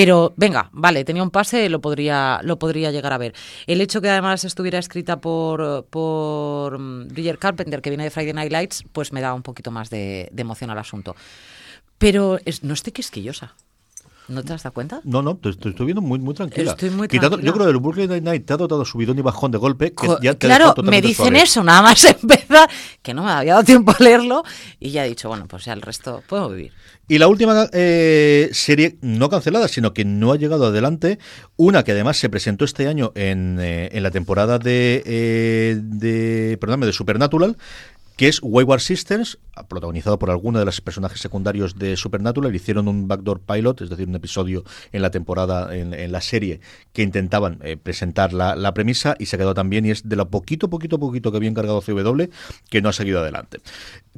[0.00, 3.34] Pero venga, vale, tenía un pase, lo podría, lo podría llegar a ver.
[3.66, 8.32] El hecho que además estuviera escrita por, por mm, Bridger Carpenter, que viene de Friday
[8.32, 11.16] Night Lights, pues me da un poquito más de, emoción al asunto.
[11.98, 13.54] Pero es, no estoy quisquillosa.
[14.30, 15.00] ¿No te has dado cuenta?
[15.04, 16.70] No, no, te, estoy viendo muy, muy tranquila.
[16.70, 17.46] Estoy muy Quitando- tranquila.
[17.50, 19.90] Yo creo que el Brooklyn Nine-Nine te ha dotado subidón y bajón de golpe.
[19.90, 21.42] Que Co- ya te ha claro, me dicen suave.
[21.42, 22.70] eso nada más empezar,
[23.02, 24.42] que no me había dado tiempo a leerlo
[24.78, 26.72] y ya he dicho, bueno, pues ya el resto puedo vivir.
[27.08, 31.18] Y la última eh, serie no cancelada, sino que no ha llegado adelante,
[31.56, 36.56] una que además se presentó este año en, eh, en la temporada de, eh, de,
[36.60, 37.56] perdóname, de Supernatural,
[38.20, 42.54] que es Wayward Sisters, protagonizado por alguno de los personajes secundarios de Supernatural.
[42.54, 46.60] Hicieron un backdoor pilot, es decir, un episodio en la temporada, en, la serie,
[46.92, 49.86] que intentaban eh, presentar la, premisa y se quedó también.
[49.86, 52.24] Y es de lo poquito, poquito, poquito que había encargado CW
[52.68, 53.56] que no ha seguido adelante.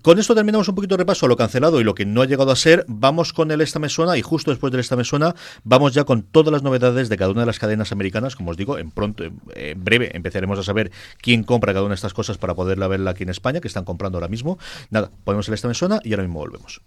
[0.03, 2.27] Con esto terminamos un poquito de repaso a lo cancelado y lo que no ha
[2.27, 2.85] llegado a ser.
[2.89, 6.03] Vamos con el Esta Me Suena y justo después del Esta Me Suena vamos ya
[6.03, 8.35] con todas las novedades de cada una de las cadenas americanas.
[8.35, 11.97] Como os digo, en pronto, en breve empezaremos a saber quién compra cada una de
[11.97, 14.59] estas cosas para poderla verla aquí en España, que están comprando ahora mismo.
[14.91, 16.81] Nada, ponemos el Esta Me Suena y ahora mismo volvemos.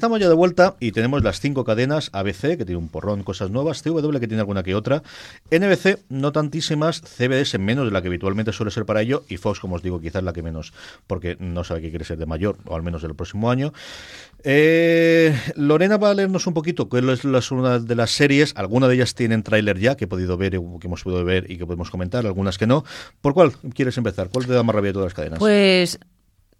[0.00, 3.50] Estamos ya de vuelta y tenemos las cinco cadenas ABC, que tiene un porrón, cosas
[3.50, 5.02] nuevas, CW, que tiene alguna que otra,
[5.50, 9.60] NBC, no tantísimas, CBS, menos de la que habitualmente suele ser para ello, y Fox,
[9.60, 10.72] como os digo, quizás la que menos,
[11.06, 13.74] porque no sabe qué quiere ser de mayor, o al menos del próximo año.
[14.42, 18.88] Eh, Lorena va a leernos un poquito cuál es las- una de las series, algunas
[18.88, 21.58] de ellas tienen tráiler ya, que he podido ver, eh, que hemos podido ver y
[21.58, 22.86] que podemos comentar, algunas que no.
[23.20, 24.30] ¿Por cuál quieres empezar?
[24.32, 25.38] ¿Cuál te da más rabia de todas las cadenas?
[25.38, 25.98] Pues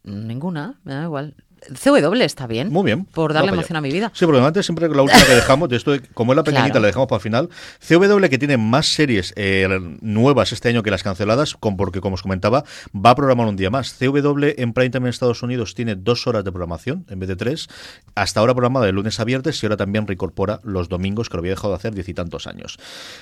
[0.04, 1.36] ninguna, me da igual.
[1.68, 2.70] CW está bien.
[2.70, 3.04] Muy bien.
[3.04, 4.10] Por darle emoción a mi vida.
[4.14, 6.80] Sí, porque antes siempre la última que dejamos, de esto, como es la pequeñita, Claro.
[6.80, 7.48] la dejamos para el final.
[7.86, 9.68] CW, que tiene más series eh,
[10.00, 13.56] nuevas este año que las canceladas, con, porque como os comentaba, va a programar un
[13.56, 13.92] día más.
[13.98, 17.36] CW en Prime Time en Estados Unidos tiene dos horas de programación en vez de
[17.36, 17.68] tres.
[18.14, 21.40] Hasta ahora programada de lunes a viernes y ahora también reincorpora los domingos, que lo
[21.40, 22.78] había dejado de hacer diez y tantos años.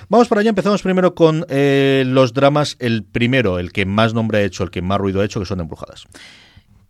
[0.09, 2.75] Vamos para allá, empezamos primero con eh, los dramas.
[2.79, 5.45] El primero, el que más nombre ha hecho, el que más ruido ha hecho, que
[5.45, 6.05] son Embrujadas.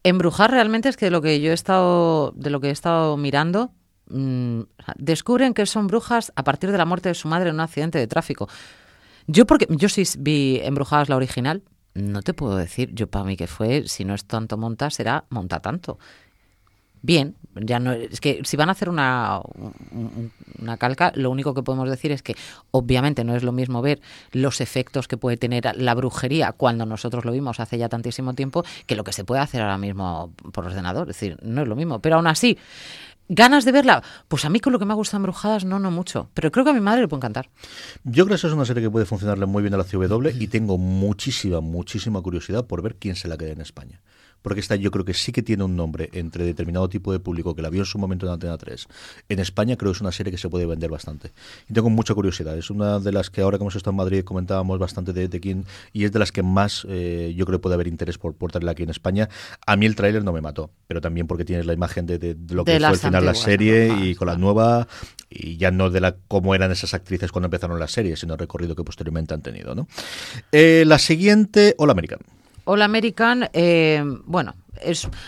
[0.04, 3.18] Embrujar realmente es que de lo que yo he estado, de lo que he estado
[3.18, 3.74] mirando,
[4.10, 4.62] mm,
[4.98, 8.00] descubren que son brujas a partir de la muerte de su madre en un accidente
[8.00, 8.48] de tráfico.
[9.28, 13.36] Yo porque yo sí vi Embrujadas la original, no te puedo decir, yo para mí
[13.36, 16.00] que fue, si no es tanto monta, será monta tanto.
[17.02, 19.40] Bien, ya no es que si van a hacer una,
[19.92, 20.32] un-
[20.62, 22.36] una calca, lo único que podemos decir es que
[22.72, 24.02] obviamente no es lo mismo ver
[24.34, 28.64] los efectos que puede tener la brujería cuando nosotros lo vimos hace ya tantísimo tiempo
[28.86, 31.76] que lo que se puede hacer ahora mismo por ordenador, es decir, no es lo
[31.78, 32.58] mismo, pero aún así
[33.32, 35.92] ganas de verla, pues a mí con lo que me ha gustado Embrujadas no no
[35.92, 37.50] mucho, pero creo que a mi madre le puede encantar.
[38.04, 40.30] Yo creo que esa es una serie que puede funcionarle muy bien a la CW
[40.40, 44.02] y tengo muchísima, muchísima curiosidad por ver quién se la queda en España.
[44.42, 47.56] Porque esta yo creo que sí que tiene un nombre entre determinado tipo de público
[47.56, 48.88] que la vio en su momento en Antena 3.
[49.30, 51.32] En España creo que es una serie que se puede vender bastante.
[51.70, 52.58] Y tengo mucha curiosidad.
[52.58, 55.40] Es una de las que ahora que hemos estado en Madrid comentábamos bastante de, de
[55.40, 58.34] quién y es de las que más eh, yo creo que puede haber interés por,
[58.34, 59.30] por traerla aquí en España.
[59.66, 62.36] A mí el tráiler no me mató, pero también porque tienes la imagen de, de-
[62.36, 64.88] de lo que fue al final la serie y con la nueva
[65.30, 68.40] y ya no de la cómo eran esas actrices cuando empezaron las series, sino el
[68.40, 69.76] recorrido que posteriormente han tenido.
[69.76, 69.88] ¿no?
[70.52, 72.20] Eh, la siguiente, Hola American.
[72.66, 74.56] All American, eh, bueno,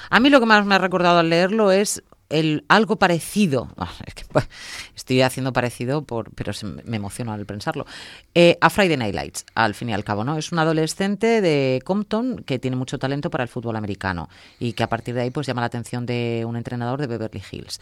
[0.09, 3.67] a mí lo que más me ha recordado al leerlo es el algo parecido.
[3.77, 4.47] Ah, es bah,
[4.95, 6.51] estoy haciendo parecido, pero
[6.85, 7.85] me emociona al pensarlo.
[8.33, 10.37] eh, a Friday Night Lights, al fin y al cabo, ¿no?
[10.37, 14.83] Es un adolescente de Compton que tiene mucho talento para el fútbol americano y que
[14.83, 17.81] a partir de ahí pues llama la atención de un entrenador de Beverly Hills.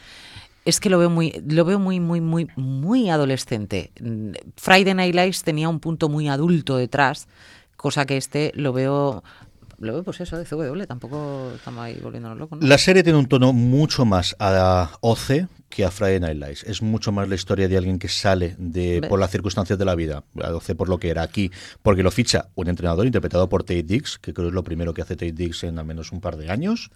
[0.65, 3.91] Es que lo veo muy, lo veo muy, muy, muy, muy adolescente.
[4.01, 7.27] Mm, Friday Night Lights tenía un punto muy adulto detrás,
[7.79, 9.23] cosa que este lo veo,
[9.79, 12.59] lo veo pues eso de CW, tampoco estamos ahí volviéndonos locos.
[12.59, 12.67] ¿no?
[12.67, 16.63] La serie tiene un tono mucho más a OC que a Friday Night Lights.
[16.65, 19.95] Es mucho más la historia de alguien que sale de por las circunstancias de la
[19.95, 23.63] vida, a OC por lo que era aquí, porque lo ficha un entrenador interpretado por
[23.63, 26.19] Tate Diggs, que creo es lo primero que hace Tate Diggs en al menos un
[26.19, 26.91] par de años,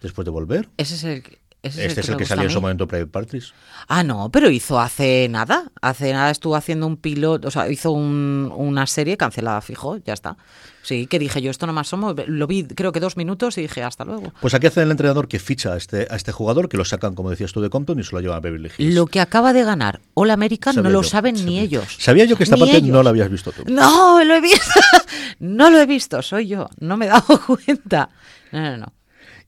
[0.00, 0.70] después de volver.
[0.78, 1.22] Ese es el,
[1.62, 3.52] Este es el que salió en su momento Private Parties.
[3.86, 5.70] Ah, no, pero hizo hace nada.
[5.80, 10.12] Hace nada estuvo haciendo un piloto, o sea, hizo un- una serie cancelada fijo, ya
[10.14, 10.36] está.
[10.82, 12.16] Sí, que dije yo, esto no más somos.
[12.26, 14.32] Lo vi, creo que dos minutos y dije, hasta luego.
[14.40, 17.14] Pues aquí hace el entrenador que ficha a este, a este jugador, que lo sacan,
[17.14, 18.94] como decías tú, de Compton y se lo llevan a Beverly Hills.
[18.96, 21.96] Lo que acaba de ganar All American no Sabía lo yo, saben ni ellos.
[22.00, 22.88] Sabía yo que esta Ni parte ellos.
[22.88, 23.62] no la habías visto tú.
[23.68, 24.80] No, lo he visto.
[25.38, 26.68] no lo he visto, soy yo.
[26.80, 28.08] No me he dado cuenta.
[28.50, 28.92] No, no, no.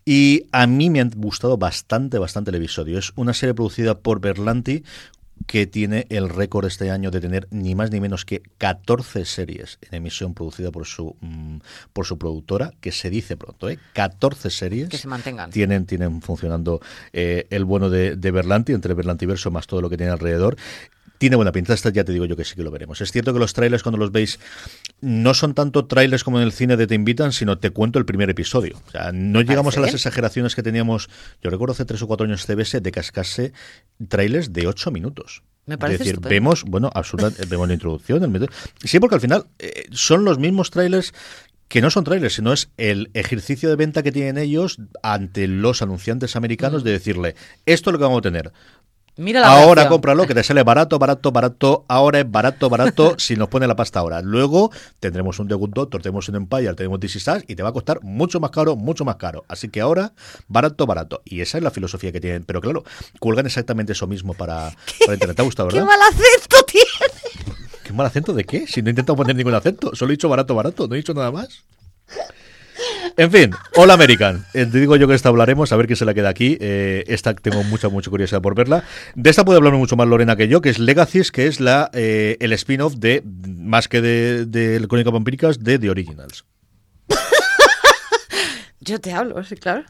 [0.05, 2.99] Y a mí me han gustado bastante, bastante el episodio.
[2.99, 4.85] Es una serie producida por Berlanti
[5.47, 9.79] que tiene el récord este año de tener ni más ni menos que 14 series
[9.83, 11.59] en emisión producida por su mm,
[11.93, 13.79] por su productora, que se dice pronto, ¿eh?
[13.95, 14.89] 14 series.
[14.89, 15.51] Que se mantengan.
[15.51, 16.81] Tienen, tienen funcionando
[17.13, 20.57] eh, el bueno de, de Berlanti, entre Berlantiverso más todo lo que tiene alrededor.
[21.19, 23.01] Tiene buena pinta, esta ya te digo yo que sí que lo veremos.
[23.01, 24.41] Es cierto que los trailers cuando los veis
[25.01, 28.05] no son tanto trailers como en el cine de Te Invitan, sino te cuento el
[28.05, 28.81] primer episodio.
[28.89, 31.09] O sea, no llegamos a las exageraciones que teníamos,
[31.41, 33.53] yo recuerdo hace tres o cuatro años CBS de cascarse
[34.09, 35.43] trailers de ocho minutos.
[35.67, 36.35] Me parece es decir, estupendo.
[36.35, 38.49] vemos, bueno, absolutamente, vemos la introducción, el medio-
[38.83, 41.15] Sí, porque al final eh, son los mismos trailers
[41.69, 45.81] que no son trailers, sino es el ejercicio de venta que tienen ellos ante los
[45.81, 46.85] anunciantes americanos Mm.
[46.85, 47.35] de decirle,
[47.67, 48.53] esto es lo que vamos a tener.
[49.17, 49.89] Mira la Ahora reacción.
[49.91, 51.85] cómpralo, que te sale barato, barato, barato.
[51.87, 54.21] Ahora es barato, barato, si nos pone la pasta ahora.
[54.23, 57.69] Luego tendremos un The Good Doctor, tenemos un Empire, tenemos Is Us, y te va
[57.69, 59.45] a costar mucho más caro, mucho más caro.
[59.47, 60.13] Así que ahora,
[60.49, 61.23] barato, barato.
[61.25, 62.43] Y esa es la filosofía que tienen.
[62.45, 62.83] Pero claro,
[63.21, 65.37] cuelgan exactamente eso mismo para, para Internet.
[65.37, 65.89] ¿Te ha gustado, ¡Qué verdad?
[65.89, 67.55] mal acento tiene!
[67.85, 68.67] ¿Qué mal acento de qué?
[68.67, 69.95] Si no he intentado poner ningún acento.
[69.95, 70.89] Solo he dicho barato, barato.
[70.89, 71.63] No he dicho nada más.
[73.17, 74.45] En fin, All American.
[74.55, 76.59] Eh, te digo yo que esta hablaremos, a ver qué se la queda aquí.
[76.61, 78.83] Eh, esta tengo mucha, mucha curiosidad por verla.
[79.15, 81.91] De esta puede hablar mucho más Lorena que yo, que es Legacies, que es la
[81.93, 86.45] eh, el spin-off de, más que de, de Crónicas Vampíricas, de The Originals.
[88.81, 89.85] Yo te hablo, sí, claro.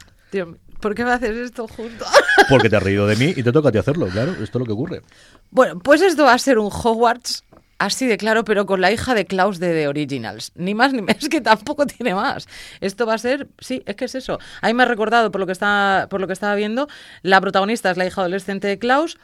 [0.79, 2.05] ¿por qué me haces esto justo?
[2.47, 4.31] Porque te has reído de mí y te toca a ti hacerlo, claro.
[4.33, 5.01] Esto es lo que ocurre.
[5.49, 7.43] Bueno, pues esto va a ser un Hogwarts
[7.79, 10.51] así de claro, pero con la hija de Klaus de The Originals.
[10.55, 12.47] Ni más ni menos, que tampoco tiene más.
[12.81, 14.39] Esto va a ser, sí, es que es eso.
[14.61, 16.87] Ahí me ha recordado, por lo que, está, por lo que estaba viendo,
[17.21, 19.17] la protagonista es la hija adolescente de Klaus.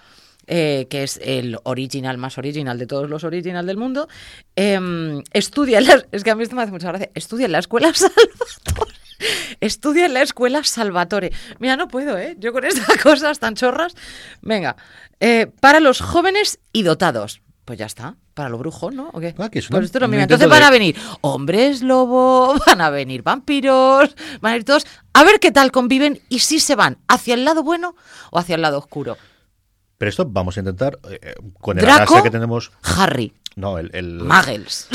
[0.47, 4.07] eh, que es el original más original de todos los original del mundo,
[4.55, 7.51] em, estudia en la, es que a mí esto me hace mucha gracia, estudia en
[7.51, 8.91] la escuela Salvatore.
[9.59, 11.31] Estudia en la escuela Salvatore.
[11.59, 12.35] Mira, no puedo, ¿eh?
[12.39, 13.93] Yo con estas cosas tan chorras.
[14.41, 14.75] Venga,
[15.19, 17.41] eh, para los jóvenes y dotados.
[17.65, 19.09] Pues ya está, para lo brujo, ¿no?
[19.13, 19.35] ¿O qué?
[19.37, 20.23] Ah, que es una- pues esto es lo un mismo.
[20.23, 24.63] intento Entonces van de- a venir hombres lobo, van a venir vampiros, van a ir
[24.63, 27.95] todos a ver qué tal conviven y si se van hacia el lado bueno
[28.31, 29.15] o hacia el lado oscuro.
[29.97, 32.71] Pero esto vamos a intentar, eh, eh, con el Draco, que tenemos...
[32.81, 33.91] Harry, No, el...
[33.93, 34.87] el- Muggles.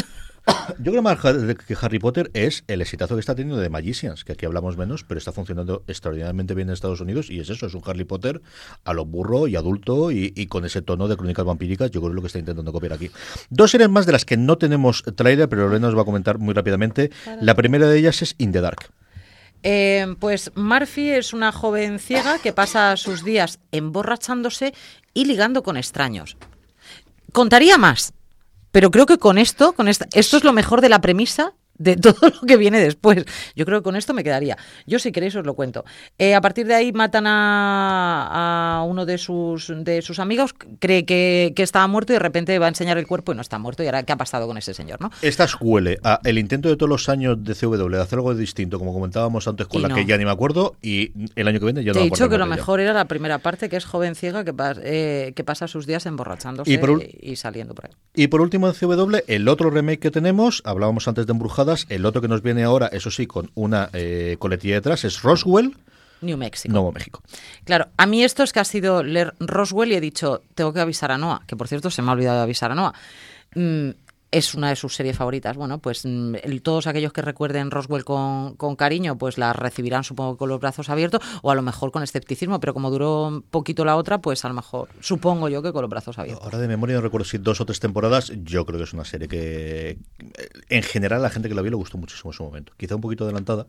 [0.79, 4.33] Yo creo más que Harry Potter es el exitazo que está teniendo de Magicians, que
[4.33, 7.75] aquí hablamos menos, pero está funcionando extraordinariamente bien en Estados Unidos y es eso, es
[7.75, 8.41] un Harry Potter
[8.85, 12.11] a lo burro y adulto y, y con ese tono de crónicas vampíricas, yo creo
[12.11, 13.11] que es lo que está intentando copiar aquí.
[13.51, 16.39] Dos series más de las que no tenemos trailer, pero Lorena nos va a comentar
[16.39, 17.11] muy rápidamente.
[17.41, 18.91] La primera de ellas es In the Dark.
[19.63, 24.75] Eh, pues Murphy es una joven ciega que pasa sus días emborrachándose
[25.13, 26.37] y ligando con extraños.
[27.33, 28.13] Contaría más,
[28.77, 32.17] pero creo que con esto, con esto es lo mejor de la premisa de todo
[32.29, 33.25] lo que viene después.
[33.55, 34.57] Yo creo que con esto me quedaría.
[34.87, 35.85] Yo si queréis os lo cuento.
[36.19, 41.05] Eh, a partir de ahí matan a, a uno de sus, de sus amigos, cree
[41.05, 43.59] que, que estaba muerto y de repente va a enseñar el cuerpo y no está
[43.59, 43.83] muerto.
[43.83, 45.01] ¿Y ahora qué ha pasado con ese señor?
[45.01, 45.11] ¿no?
[45.23, 48.79] Esta huele a el intento de todos los años de CW de hacer algo distinto,
[48.79, 49.95] como comentábamos antes con Y la no.
[49.95, 52.11] que ya ni me acuerdo, y el año que viene ya Te no he me
[52.11, 55.33] dicho que lo mejor era la primera parte, que es joven ciega que, pas- eh,
[55.35, 57.03] que pasa sus días emborrachándose Y y, por
[57.37, 57.93] saliendo por ahí.
[58.15, 61.33] Y por último en CW, el otro remake que tenemos, hablábamos antes de
[61.89, 65.77] El otro que nos viene ahora, eso sí, con una eh, coletilla detrás, es Roswell,
[66.21, 66.73] New Mexico.
[66.73, 67.23] Nuevo México.
[67.65, 70.81] Claro, a mí esto es que ha sido leer Roswell y he dicho, tengo que
[70.81, 72.95] avisar a Noah, que por cierto se me ha olvidado de avisar a Noah.
[73.55, 73.91] Mm,
[74.37, 75.57] es una de sus series favoritas.
[75.57, 80.37] Bueno, pues mm, todos aquellos que recuerden Roswell con, con cariño, pues la recibirán supongo
[80.37, 83.97] con los brazos abiertos o a lo mejor con escepticismo, pero como duró poquito la
[83.97, 86.45] otra, pues a lo mejor supongo yo que con los brazos abiertos.
[86.45, 89.05] Ahora de memoria no recuerdo si dos o tres temporadas, yo creo que es una
[89.05, 89.99] serie que
[90.69, 92.73] en general la gente que la vio le gustó muchísimo en su momento.
[92.77, 93.67] Quizá un poquito adelantada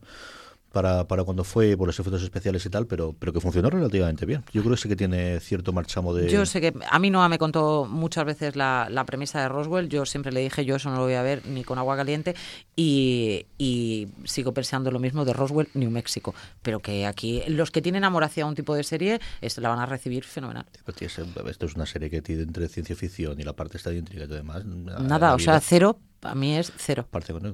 [0.78, 4.28] para, para cuando fue por los efectos especiales y tal, pero, pero que funcionó relativamente
[4.28, 4.44] bien.
[4.54, 6.30] Yo creo que sí que tiene cierto marchamo de...
[6.30, 9.90] Yo sé que a mí Noah me contó muchas veces la, la premisa de Roswell.
[9.90, 12.36] Yo siempre le dije, yo eso no lo voy a ver ni con agua caliente.
[12.76, 16.36] Y, y sigo pensando lo mismo de Roswell, New Mexico.
[16.62, 19.80] Pero que aquí los que tienen amor hacia un tipo de serie es- la van
[19.80, 20.66] a recibir fenomenal.
[20.86, 21.18] Pero, tío, es-
[21.50, 24.38] Esto es una serie que tiene entre ciencia ficción y la parte intriga y todo
[24.38, 24.64] demás.
[24.66, 25.98] Nada, o sea, cero.
[26.28, 27.08] A mí es cero.
[27.26, 27.54] Que no me.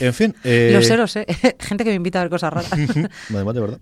[0.00, 0.34] En fin.
[0.44, 1.26] eh, Los ceros, ¿eh?
[1.60, 2.72] Gente que me invita a ver cosas raras.
[2.72, 3.78] Además, de verdad.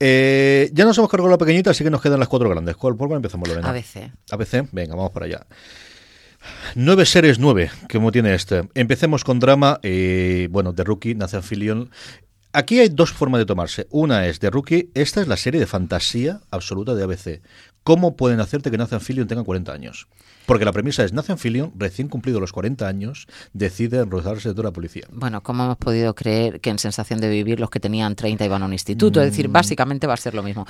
[0.00, 2.76] Eh, ya nos hemos cargado la pequeñita, así que nos quedan las cuatro grandes.
[2.76, 3.68] ¿Cuál, por cuál empezamos, Lorena?
[3.68, 4.10] ABC.
[4.30, 5.46] ABC, venga, vamos para allá.
[6.76, 8.68] Nueve series nueve, como tiene este.
[8.74, 11.90] Empecemos con drama, eh, bueno, de Rookie, Nathan Fillion.
[12.52, 13.86] Aquí hay dos formas de tomarse.
[13.90, 17.42] Una es de Rookie, esta es la serie de fantasía absoluta de ABC.
[17.84, 20.08] ¿Cómo pueden hacerte que Nathan Fillion tenga 40 años?
[20.46, 24.68] Porque la premisa es Nathan Fillion, recién cumplido los 40 años, decide enrollarse de toda
[24.68, 25.06] la policía.
[25.12, 28.62] Bueno, ¿cómo hemos podido creer que en Sensación de Vivir los que tenían 30 iban
[28.62, 29.20] a un instituto?
[29.20, 30.66] Es decir, básicamente va a ser lo mismo.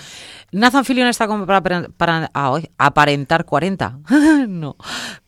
[0.53, 4.01] ¿Nathan Fillion está como para, para- ah, aparentar 40?
[4.49, 4.77] no.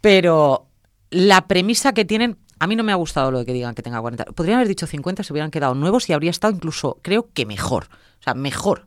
[0.01, 0.67] Pero
[1.11, 2.37] la premisa que tienen...
[2.61, 4.27] A mí no me ha gustado lo de que digan que tenga 40.
[4.27, 7.89] Podrían haber dicho 50, se hubieran quedado nuevos y habría estado incluso, creo que mejor.
[8.21, 8.87] O sea, mejor.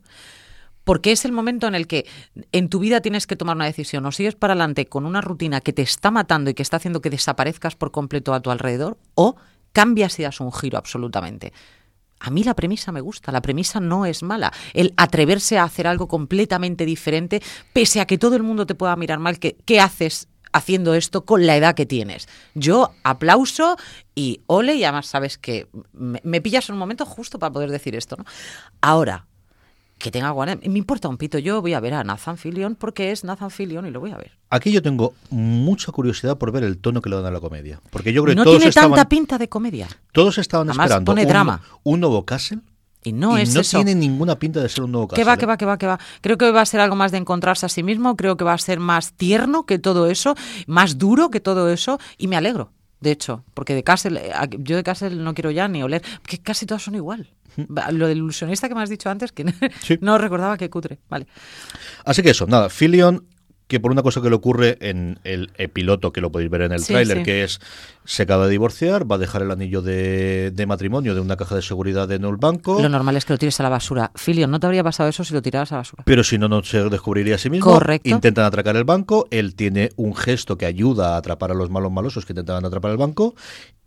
[0.84, 2.06] Porque es el momento en el que
[2.52, 4.06] en tu vida tienes que tomar una decisión.
[4.06, 7.02] O sigues para adelante con una rutina que te está matando y que está haciendo
[7.02, 9.38] que desaparezcas por completo a tu alrededor, o
[9.72, 11.52] cambias y das un giro absolutamente.
[12.20, 14.54] A mí la premisa me gusta, la premisa no es mala.
[14.76, 17.42] El atreverse a hacer algo completamente diferente,
[17.74, 21.26] pese a que todo el mundo te pueda mirar mal, que, ¿qué haces haciendo esto
[21.26, 22.28] con la edad que tienes?
[22.54, 23.76] Yo aplauso
[24.16, 27.70] y ole, y además sabes que me, me pillas en un momento justo para poder
[27.72, 28.26] decir esto, ¿no?
[28.82, 29.26] Ahora,
[29.98, 33.12] que tenga 40, me importa un pito, yo voy a ver a Nathan Fillion porque
[33.12, 34.32] es Nathan Fillion y lo voy a ver.
[34.50, 37.80] Aquí yo tengo mucha curiosidad por ver el tono que le dan a la comedia.
[37.90, 39.88] Porque yo creo que No todos tiene estaban, tanta pinta de comedia.
[40.12, 41.62] todos estaban Además, esperando pone un, drama.
[41.84, 42.60] un nuevo Castle
[43.04, 43.78] Y no y es no eso.
[43.78, 45.24] tiene ninguna pinta de ser un nuevo Castle.
[45.24, 46.00] Que va, que va, que va, que va.
[46.22, 48.54] Creo que va a ser algo más de encontrarse a sí mismo, creo que va
[48.54, 50.36] a ser más tierno que todo eso,
[50.68, 54.76] más duro que todo eso, y me alegro, de hecho, porque de Castle, eh, yo
[54.78, 57.30] de Castle no quiero ya ni oler, porque casi todas son igual.
[57.92, 59.46] Lo del ilusionista que me has dicho antes, que
[59.82, 59.98] Sí.
[60.02, 61.00] no recordaba que cutre.
[61.10, 61.28] Vale.
[62.06, 63.26] Así que eso, nada, Fillion,
[63.74, 66.74] que por una cosa que le ocurre en el, piloto, que lo podéis ver en
[66.74, 67.24] el Sí, tráiler, sí.
[67.24, 67.60] que es,
[68.06, 71.56] se acaba de divorciar, va a dejar el anillo de, de matrimonio de una caja
[71.56, 72.80] de seguridad en el banco.
[72.80, 74.12] Lo normal es que lo tires a la basura.
[74.14, 76.04] Filio, ¿no te habría pasado eso si lo tiraras a la basura?
[76.06, 77.72] Pero si no, no se descubriría a sí mismo.
[77.72, 78.08] Correcto.
[78.08, 79.28] Intentan atracar el banco.
[79.32, 82.92] Él tiene un gesto que ayuda a atrapar a los malos malosos que intentaban atrapar
[82.92, 83.34] el banco.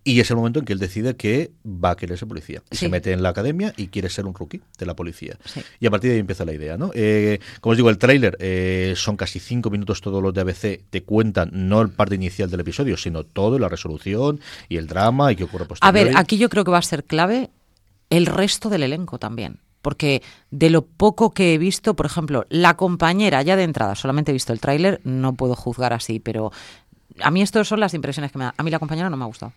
[0.09, 2.63] Y es el momento en que él decide que va a querer ser policía.
[2.71, 2.85] Y Sí.
[2.85, 5.37] se mete en la academia y quiere ser un rookie de la policía.
[5.45, 5.61] Sí.
[5.81, 6.93] Y a partir de ahí empieza la idea, ¿no?
[6.95, 10.81] Eh, como os digo, el tráiler eh, son casi cinco minutos todos los de ABC.
[10.91, 14.39] Te cuentan no el parte inicial del episodio, sino todo, la resolución
[14.69, 16.11] y el drama y qué ocurre A posteriormente.
[16.11, 17.51] ver, aquí yo creo que va a ser clave
[18.09, 19.59] el resto del elenco también.
[19.83, 24.31] Porque de lo poco que he visto, por ejemplo, la compañera, ya de entrada, solamente
[24.31, 26.53] he visto el tráiler, no puedo juzgar así, pero
[27.21, 28.55] a mí estas son las impresiones que me da.
[28.57, 29.53] A mí la compañera no me ha gustado.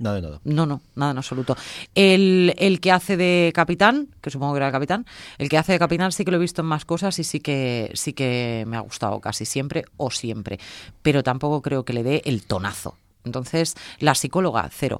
[0.00, 0.40] Nada de nada.
[0.44, 1.54] No, no, nada en absoluto.
[1.94, 5.04] El, el que hace de capitán, que supongo que era el capitán,
[5.36, 7.40] el que hace de capitán sí que lo he visto en más cosas y sí
[7.40, 10.58] que, sí que me ha gustado casi siempre o siempre.
[11.02, 12.96] Pero tampoco creo que le dé el tonazo.
[13.26, 14.98] Entonces, la psicóloga, cero.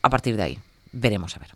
[0.00, 0.58] A partir de ahí,
[0.92, 1.50] veremos a ver.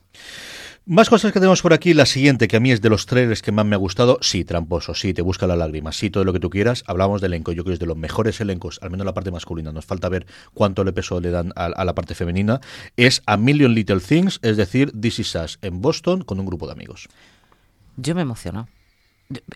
[0.86, 1.94] Más cosas que tenemos por aquí.
[1.94, 4.18] La siguiente, que a mí es de los trailers que más me ha gustado.
[4.20, 6.84] Sí, tramposo, sí, te busca la lágrima, sí, todo lo que tú quieras.
[6.86, 9.30] Hablamos de elenco, yo creo que es de los mejores elencos, al menos la parte
[9.30, 9.72] masculina.
[9.72, 12.60] Nos falta ver cuánto le peso le dan a, a la parte femenina.
[12.98, 16.66] Es A Million Little Things, es decir, This Is Us en Boston con un grupo
[16.66, 17.08] de amigos.
[17.96, 18.68] Yo me he emocionado.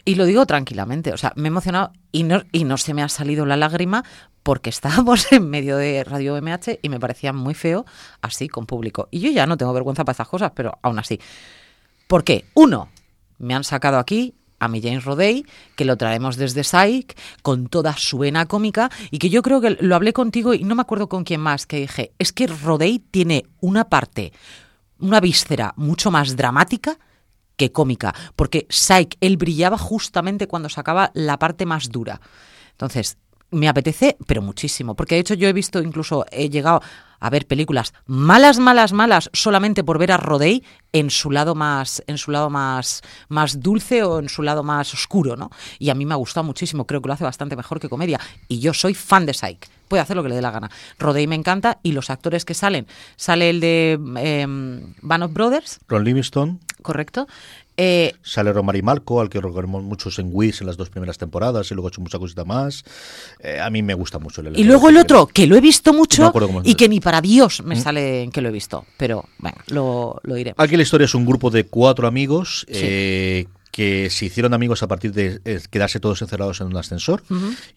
[0.06, 3.02] Y lo digo tranquilamente, o sea, me he emocionado y no, y no se me
[3.02, 4.02] ha salido la lágrima
[4.48, 7.84] porque estábamos en medio de Radio MH y me parecía muy feo
[8.22, 9.06] así con público.
[9.10, 11.20] Y yo ya no tengo vergüenza para estas cosas, pero aún así.
[12.06, 12.46] ¿Por qué?
[12.54, 12.88] Uno,
[13.36, 15.44] me han sacado aquí a mi James Rodey,
[15.76, 19.76] que lo traemos desde Psych, con toda su vena cómica, y que yo creo que
[19.80, 23.00] lo hablé contigo y no me acuerdo con quién más, que dije, es que Rodey
[23.00, 24.32] tiene una parte,
[24.98, 26.98] una víscera mucho más dramática
[27.58, 32.22] que cómica, porque Psych, él brillaba justamente cuando sacaba la parte más dura.
[32.70, 33.18] Entonces,
[33.50, 36.82] me apetece, pero muchísimo, porque de hecho yo he visto, incluso he llegado
[37.20, 42.02] a ver películas malas, malas, malas, solamente por ver a Rodey en su lado más,
[42.06, 45.50] en su lado más, más dulce o en su lado más oscuro, ¿no?
[45.78, 48.20] Y a mí me ha gustado muchísimo, creo que lo hace bastante mejor que comedia.
[48.48, 50.70] Y yo soy fan de Psych, puede hacer lo que le dé la gana.
[50.98, 52.86] Rodey me encanta y los actores que salen,
[53.16, 54.46] sale el de eh,
[55.02, 57.26] Band of Brothers, Ron Livingston, correcto.
[57.80, 61.70] Eh, sale Romari Malco, al que recordamos muchos en Wiz en las dos primeras temporadas
[61.70, 62.82] y luego ha hecho mucha cosita más.
[63.38, 65.92] Eh, a mí me gusta mucho el y luego el otro, que lo he visto
[65.92, 66.32] mucho
[66.64, 68.84] y que ni para Dios me sale en que lo he visto.
[68.96, 70.54] Pero, bueno, lo, lo diré.
[70.56, 72.80] Aquí la historia es un grupo de cuatro amigos Sí.
[72.82, 73.46] eh,
[73.78, 77.22] que se hicieron amigos a partir de eh, quedarse todos encerrados en un ascensor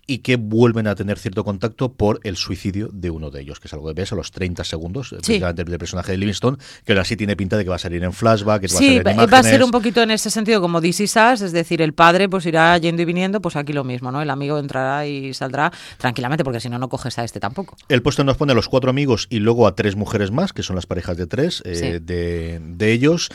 [0.08, 3.68] y que vuelven a tener cierto contacto por el suicidio de uno de ellos, que
[3.68, 5.38] es algo que ves a los 30 segundos Sí.
[5.38, 8.04] del, del personaje de Livingstone, que ahora sí tiene pinta de que va a salir
[8.04, 9.66] en flashback, que va a Sí, salir en va va a ser imágenes.
[9.66, 13.04] un poquito en ese sentido como Is Us, es decir, el padre pues irá yendo
[13.04, 14.24] y viniendo, pues aquí lo mismo, ¿no?
[14.24, 17.78] El amigo entrará y saldrá tranquilamente, porque si no, no coges a este tampoco.
[17.90, 20.64] El puesto nos pone a los cuatro amigos y luego a tres mujeres más, que
[20.64, 21.86] son las parejas de tres eh, Sí.
[22.04, 23.30] de, de ellos.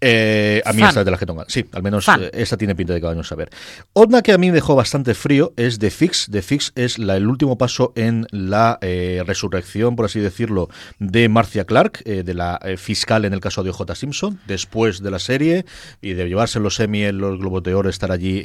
[0.00, 1.46] Eh, a mí esta es de la que tocan.
[1.48, 2.22] Sí, al menos Fan.
[2.24, 3.50] eh, esta tiene pinta de que vamos a ver.
[3.92, 6.28] Otra que a mí me dejó bastante frío es The Fix.
[6.30, 11.28] The Fix es la- el último paso en la eh, resurrección, por así decirlo, de
[11.28, 13.94] Marcia Clark, eh, de la eh, fiscal en el caso de O.J.
[13.94, 15.64] Simpson, después de la serie
[16.00, 18.42] y de llevarse los Emmy, en los Globos de Oro, estar allí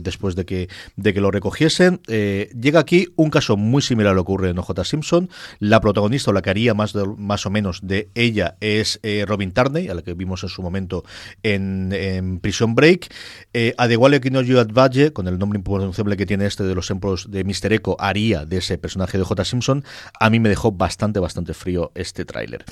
[0.00, 2.00] después de que, de que lo recogiesen.
[2.06, 4.84] Llega aquí un caso muy similar a lo que ocurre en O.J.
[4.84, 5.28] Simpson.
[5.58, 9.52] La protagonista, o la que haría más, de- más o menos de ella, es Robin
[9.52, 11.04] Tarney, a la que vimos en su momento
[11.42, 12.40] en, en
[12.74, 13.12] Break.
[13.52, 17.44] Eh, Adeguale Kinoyo Advalle, con el nombre impronunciable que tiene este de los empleos de
[17.44, 17.72] Mr.
[17.72, 19.44] Echo, haría de ese personaje de J.
[19.44, 19.84] Simpson.
[20.18, 22.64] A mí me dejó bastante, bastante frío este tráiler.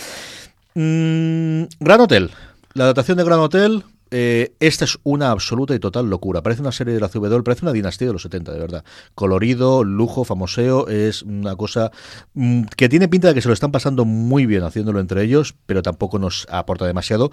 [0.75, 2.31] Mm, Gran Hotel.
[2.75, 3.85] La adaptación de Gran Hotel.
[4.13, 6.43] eh, esta es una absoluta y total locura.
[6.43, 8.85] Parece una serie de la CW, parece una dinastía de los 70, de verdad.
[9.15, 11.93] Colorido, lujo, famoseo, es una cosa
[12.35, 15.55] mm, que tiene pinta de que se lo están pasando muy bien haciéndolo entre ellos,
[15.67, 17.31] pero tampoco nos aporta demasiado.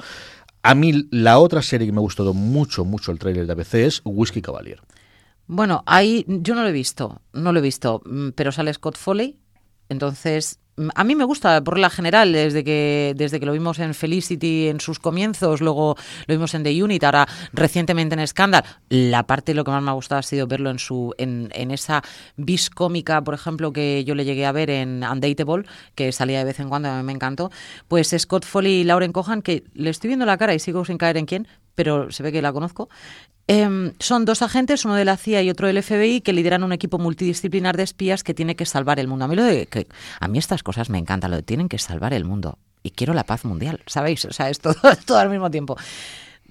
[0.64, 3.76] A mí la otra serie que me ha gustado mucho, mucho el tráiler de ABC
[3.76, 4.82] es Whiskey Cavalier.
[5.48, 8.98] Bueno, ahí yo no lo he visto, no lo he visto, mm, pero sale Scott
[8.98, 9.40] Foley,
[9.88, 10.60] entonces
[10.96, 14.68] a mí me gusta por la general desde que desde que lo vimos en Felicity
[14.68, 15.96] en sus comienzos, luego
[16.28, 18.64] lo vimos en The Unit, ahora recientemente en Scandal.
[18.90, 21.72] La parte lo que más me ha gustado ha sido verlo en su en, en
[21.72, 22.04] esa
[22.36, 25.66] bis cómica, por ejemplo, que yo le llegué a ver en Undateable,
[25.96, 27.52] que salía de vez en cuando, a mí me encantó.
[27.88, 30.98] Pues Scott Foley y Lauren Cohan, que le estoy viendo la cara y sigo sin
[30.98, 31.48] caer en quién,
[31.78, 32.90] pero se ve que la conozco.
[33.48, 36.74] Em, son dos agentes, uno de la CIA y otro del FBI, que lideran un
[36.74, 39.26] equipo multidisciplinar de espías que tiene que salvar el mundo.
[39.26, 39.88] A mí, lo de, que,
[40.20, 42.58] a mí estas cosas me encantan, lo de tienen que salvar el mundo.
[42.82, 44.26] Y quiero la paz mundial, ¿sabéis?
[44.26, 44.76] O sea, es todo,
[45.06, 45.78] todo al mismo tiempo.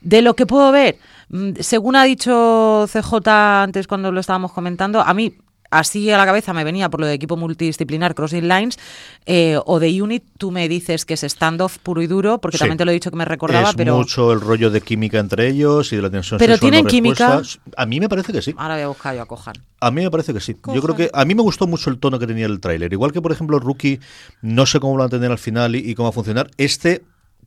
[0.00, 0.98] De lo que puedo ver,
[1.30, 5.36] mm, según ha dicho CJ antes cuando lo estábamos comentando, a mí
[5.78, 8.78] así a la cabeza me venía por lo de equipo multidisciplinar Crossing Lines
[9.26, 12.60] eh, o de Unit, tú me dices que es standoff puro y duro, porque Sí.
[12.60, 15.18] también te lo he dicho que me recordaba, es pero mucho el rollo de química
[15.18, 17.42] entre ellos y de la tensión ¿Pero sexual tienen no química?
[17.76, 18.54] A mí me parece que sí.
[18.56, 19.54] ahora voy a buscar yo a Cojan.
[19.80, 20.56] A mí me parece que sí.
[20.74, 22.92] Yo creo que a mí me gustó mucho el tono que tenía el tráiler.
[22.92, 24.00] Igual que, por ejemplo, Rookie,
[24.42, 26.50] no sé cómo lo van a tener al final y, y cómo va a funcionar.
[26.56, 27.02] Este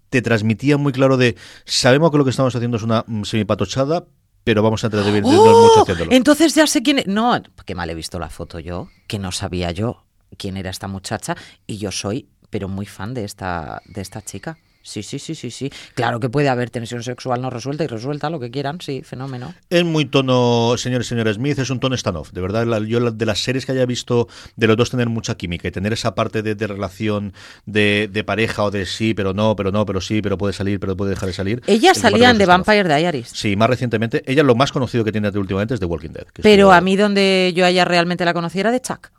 [0.10, 4.06] te transmitía muy claro de sabemos que lo que estamos haciendo es una mm, semipatochada,
[4.50, 5.62] pero vamos a entretenernos ¡Oh!
[5.62, 6.12] mucho haciéndolo.
[6.12, 7.06] Entonces ya sé quién es.
[7.06, 10.06] No, qué mal he visto la foto yo, que no sabía yo
[10.40, 11.38] quién era esta muchacha
[11.68, 14.58] y yo soy, pero muy fan de esta, de esta chica.
[14.82, 15.70] Sí, sí, sí, sí, sí.
[15.94, 19.54] Claro que puede haber tensión sexual no resuelta y resuelta, lo que quieran, sí, fenómeno.
[19.70, 22.32] Es muy tono, señores y señores Smith, es un tono stand-off.
[22.32, 25.10] De verdad, la- yo la- de las series que haya visto de los dos tener
[25.10, 27.34] mucha química y tener esa parte de, de relación
[27.66, 30.80] de, de pareja o de sí, pero no, pero no, pero sí, pero puede salir,
[30.80, 31.62] pero puede dejar de salir.
[31.68, 32.68] Ella es lo salía más en The stand-off.
[32.68, 33.28] Vampire Diaries.
[33.30, 34.24] Sí, más recientemente.
[34.26, 36.26] Ella lo más conocido que tiene últimamente es The Walking Dead.
[36.34, 39.12] que Pero a mí donde yo a ella realmente la conocí era de Chuck.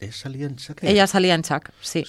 [0.00, 0.78] ¿Es salía en Chuck?
[0.82, 2.04] Ella salía en Chuck, sí.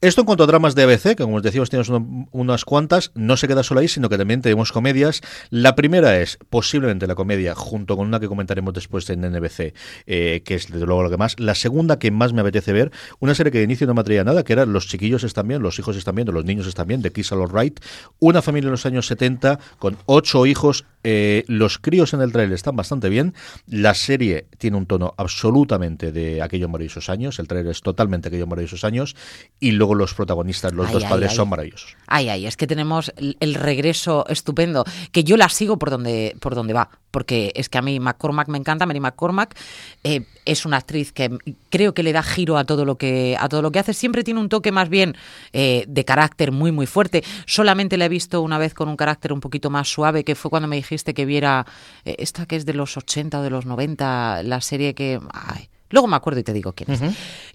[0.00, 3.10] Esto en cuanto a dramas de ABC, que como os decíamos tenemos uno- unas cuantas,
[3.16, 5.22] no se queda solo ahí, sino que también tenemos comedias.
[5.50, 9.74] La primera es posiblemente la comedia, junto con una que comentaremos después en NBC,
[10.06, 11.40] eh, que es desde luego lo que más.
[11.40, 14.22] La segunda que más me apetece ver, una serie que de inicio no me atraía
[14.22, 17.02] nada, que era Los chiquillos están bien, los hijos están bien, los niños están bien,
[17.02, 17.80] de Kiss All Right.
[18.20, 20.84] Una familia en los años 70 con ocho hijos.
[21.04, 23.32] eh, los críos en el trailer están bastante bien.
[23.66, 27.38] La serie tiene un tono absolutamente de aquellos maravillosos años.
[27.38, 29.14] El trailer es totalmente aquellos maravillosos años.
[29.60, 31.36] Y luego los protagonistas, los Ay, dos ay, padres, ay.
[31.36, 31.96] son maravillosos.
[32.06, 36.36] Ay, ay, es que tenemos el, el regreso estupendo, que yo la sigo por donde,
[36.40, 39.56] por donde va, porque es que a mí McCormack me encanta, Mary McCormack
[40.04, 41.36] eh, es una actriz que
[41.70, 44.24] creo que le da giro a todo lo que, a todo lo que hace, siempre
[44.24, 45.16] tiene un toque más bien
[45.52, 49.32] eh, de carácter muy, muy fuerte, solamente la he visto una vez con un carácter
[49.32, 51.66] un poquito más suave, que fue cuando me dijiste que viera
[52.04, 55.20] eh, esta que es de los 80 o de los 90, la serie que...
[55.32, 57.00] Ay, Luego me acuerdo y te digo quién es.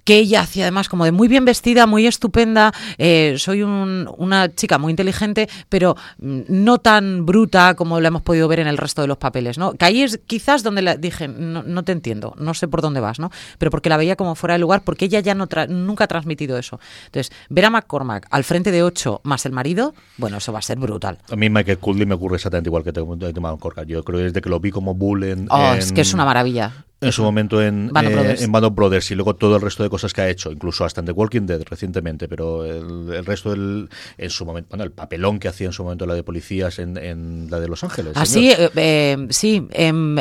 [0.04, 2.74] Que ella hacía además como de muy bien vestida, muy estupenda.
[2.98, 8.22] eh, soy un- una chica muy inteligente, pero mm, no tan bruta como la hemos
[8.22, 9.74] podido ver en el resto de los papeles, ¿no?
[9.74, 13.00] Que ahí es quizás donde la dije, no, no te entiendo, no sé por dónde
[13.00, 13.32] vas, ¿no?
[13.58, 16.08] Pero porque la veía como fuera de lugar, porque ella ya no tra- nunca ha
[16.08, 16.80] transmitido eso.
[17.06, 20.64] Entonces, ver a McCormack al frente de ocho más el marido, bueno, eso va a
[20.64, 21.20] ser brutal.
[21.32, 23.84] A mí Michael Cooley me ocurre exactamente igual que te te- te- Corca.
[23.84, 25.48] Yo creo que desde que lo vi como Bull en...
[25.50, 26.86] Oh, en- es que es una maravilla.
[27.04, 28.42] En su momento en Band eh, Brothers.
[28.42, 30.86] en Band of Brothers y luego todo el resto de cosas que ha hecho, incluso
[30.86, 34.84] hasta en The Walking Dead recientemente, pero el, el resto del en su momento, bueno,
[34.84, 37.84] el papelón que hacía en su momento la de policías en, en la de Los
[37.84, 38.14] Ángeles.
[38.16, 38.56] Ah, señor.
[38.56, 40.18] sí, eh, eh, sí, em,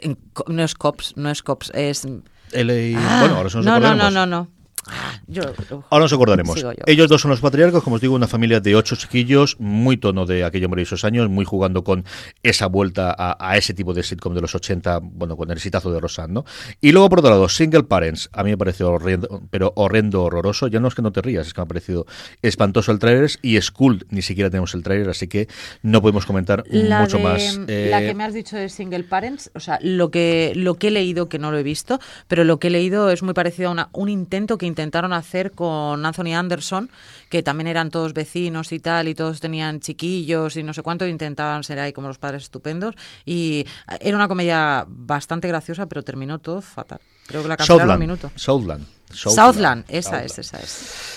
[0.00, 0.18] en-
[0.48, 2.06] no es Cops, no es Cops, es...
[2.52, 4.48] LA Ah, bueno, ahora no, no, no, no, no.
[4.88, 5.42] Ah, yo,
[5.90, 6.62] Ahora nos acordaremos.
[6.86, 10.26] Ellos dos son los patriarcas, como os digo, una familia de ocho chiquillos, muy tono
[10.26, 12.04] de aquellos maravillosos años, muy jugando con
[12.42, 15.90] esa vuelta a, a ese tipo de sitcom de los 80, bueno, con el exitazo
[15.92, 16.44] de Rosan, ¿no?
[16.80, 20.68] Y luego, por otro lado, Single Parents, a mí me pareció horrendo, pero horrendo, horroroso.
[20.68, 22.06] Ya no es que no te rías, es que me ha parecido
[22.42, 23.30] espantoso el trailer.
[23.42, 25.48] Y Skull, ni siquiera tenemos el trailer, así que
[25.82, 27.56] no podemos comentar La mucho de- más.
[27.66, 30.88] La Eh, que me has dicho de Single Parents, o sea, lo que, lo que
[30.88, 33.68] he leído, que no lo he visto, pero lo que he leído es muy parecido
[33.68, 36.90] a una- un intento que intentaron hacer con Anthony Anderson,
[37.30, 41.06] que también eran todos vecinos y tal, y todos tenían chiquillos y no sé cuánto,
[41.06, 42.94] e intentaban ser ahí como los padres estupendos.
[43.24, 43.64] Y
[44.00, 47.00] era una comedia bastante graciosa, pero terminó todo fatal.
[47.26, 48.30] Creo que la cancelaron Southland, minuto.
[48.36, 48.86] Southland.
[49.10, 50.30] Southland, esa Southland.
[50.30, 51.15] es, esa es.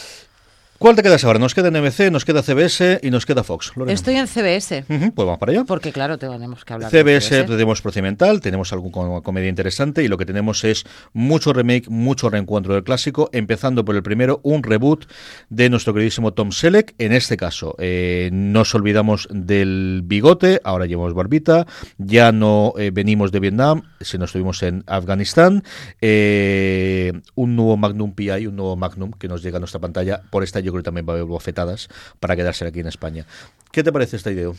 [0.80, 1.40] ¿Cuál te quedas ahora?
[1.40, 3.74] Nos queda NBC, nos queda CBS y nos queda Fox.
[3.76, 3.94] Lorena.
[3.94, 5.66] Estoy en CBS, Ujú, pues vamos para allá.
[5.66, 10.18] porque claro, tenemos que hablar de CBS tenemos procedimental, tenemos con comedia interesante y lo
[10.18, 15.04] que tenemos es mucho remake, mucho reencuentro del clásico, empezando por el primero, un reboot
[15.50, 16.96] de nuestro queridísimo Tom Selleck.
[16.98, 21.68] En este caso, eh, nos olvidamos del bigote, ahora llevamos barbita,
[21.98, 25.62] ya no eh, venimos de Vietnam, sino estuvimos en Afganistán.
[26.00, 30.22] Eh, un nuevo Magnum PI, un nuevo Magnum que nos llega a nuestra pantalla.
[30.30, 31.90] Por esta yo creo que también va a haber bofetadas
[32.20, 33.26] para quedarse aquí en España.
[33.72, 34.52] ¿Qué te parece esta idea?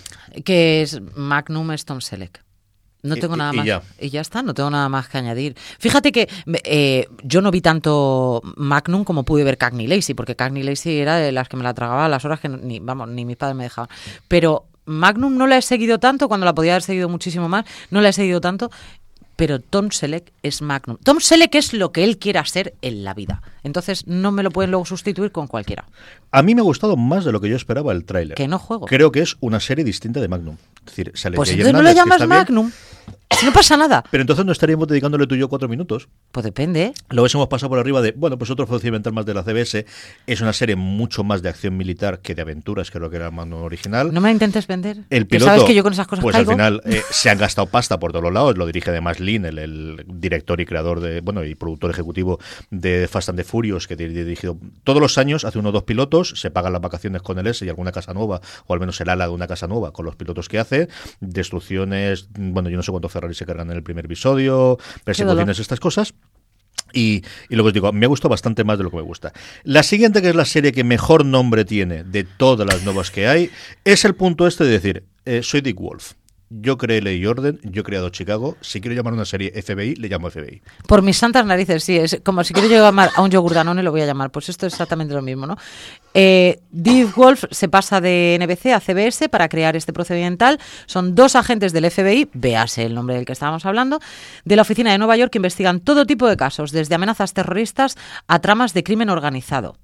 [0.45, 2.43] que es Magnum es Tom Selleck.
[3.03, 3.67] No tengo y- nada y más.
[3.67, 3.83] ya.
[3.99, 5.57] Y ya está, no tengo nada más que añadir.
[5.79, 6.29] Fíjate que
[6.65, 11.17] eh, yo no vi tanto Magnum como pude ver Cagney Lacey, porque Cagney Lacey era
[11.17, 13.57] de las que me la tragaba a las horas que ni, vamos, ni mis padres
[13.57, 13.89] me dejaban.
[14.29, 18.01] Pero Magnum no la he seguido tanto, cuando la podía haber seguido muchísimo más, no
[18.03, 18.71] la he seguido tanto.
[19.41, 20.99] Pero Tom Selleck es Magnum.
[21.03, 23.41] Tom Selleck es lo que él quiera ser en la vida.
[23.63, 25.87] Entonces no me lo pueden luego sustituir con cualquiera.
[26.31, 28.37] A mí me ha gustado más de lo que yo esperaba el tráiler.
[28.37, 28.85] Que no juego.
[28.85, 30.57] Creo que es una serie distinta de Magnum.
[30.81, 32.71] Es decir, sale Pues entonces no que llamas bien, Magnum.
[33.39, 34.05] Si no pasa nada.
[34.11, 36.09] Pero entonces no estaríamos dedicándole tú y yo cuatro minutos.
[36.31, 36.93] Pues depende.
[37.09, 39.87] Lo hemos pasado por arriba de, bueno, pues otro procedimental más de la CBS.
[40.27, 43.33] Es una serie mucho más de acción militar que de aventuras, creo que era el
[43.33, 44.13] Magnum original.
[44.13, 45.05] No me la intentes vender.
[45.09, 46.51] El que piloto, sabes que yo con esas cosas pues caigo.
[46.51, 48.59] al final eh, se han gastado pasta por todos los lados.
[48.59, 52.39] Lo dirige además Lynn, el, el director y creador de, bueno, y productor ejecutivo
[52.71, 55.85] de Fast and the Furious, que ha dirigido todos los años, hace uno o dos
[55.85, 59.01] pilotos, se pagan las vacaciones con el S y alguna casa nueva, o al menos
[59.01, 60.89] el ala de una casa nueva con los pilotos que hace.
[61.21, 65.81] Destrucciones, bueno, yo no sé cuántos Ferrari se cargan en el primer episodio, persecuciones, estas
[65.81, 66.15] cosas.
[66.93, 69.03] Y, y lo que os digo, me ha gustado bastante más de lo que me
[69.03, 69.33] gusta.
[69.63, 73.29] La siguiente, que es la serie que mejor nombre tiene de todas las nuevas que
[73.29, 73.51] hay,
[73.85, 76.13] es el punto este de decir, eh, soy Dick Wolf.
[76.53, 78.57] Yo creé Ley y Orden, yo he creado Chicago.
[78.61, 80.61] Si quiero llamar una serie FBI, le llamo FBI.
[80.89, 81.97] Por mis santas narices, sí.
[81.97, 84.33] Es como si quiero llamar a un yogur Danone, lo voy a llamar.
[84.33, 85.57] Pues esto es exactamente lo mismo, ¿no?
[86.13, 86.59] Eh,
[87.15, 90.59] Wolf se pasa de NBC a CBS para crear este procedimental.
[90.87, 94.01] Son dos agentes del FBI, véase el nombre del que estábamos hablando,
[94.45, 97.97] de la oficina de Nueva York que investigan todo tipo de casos, desde amenazas terroristas
[98.27, 99.77] a tramas de crimen organizado.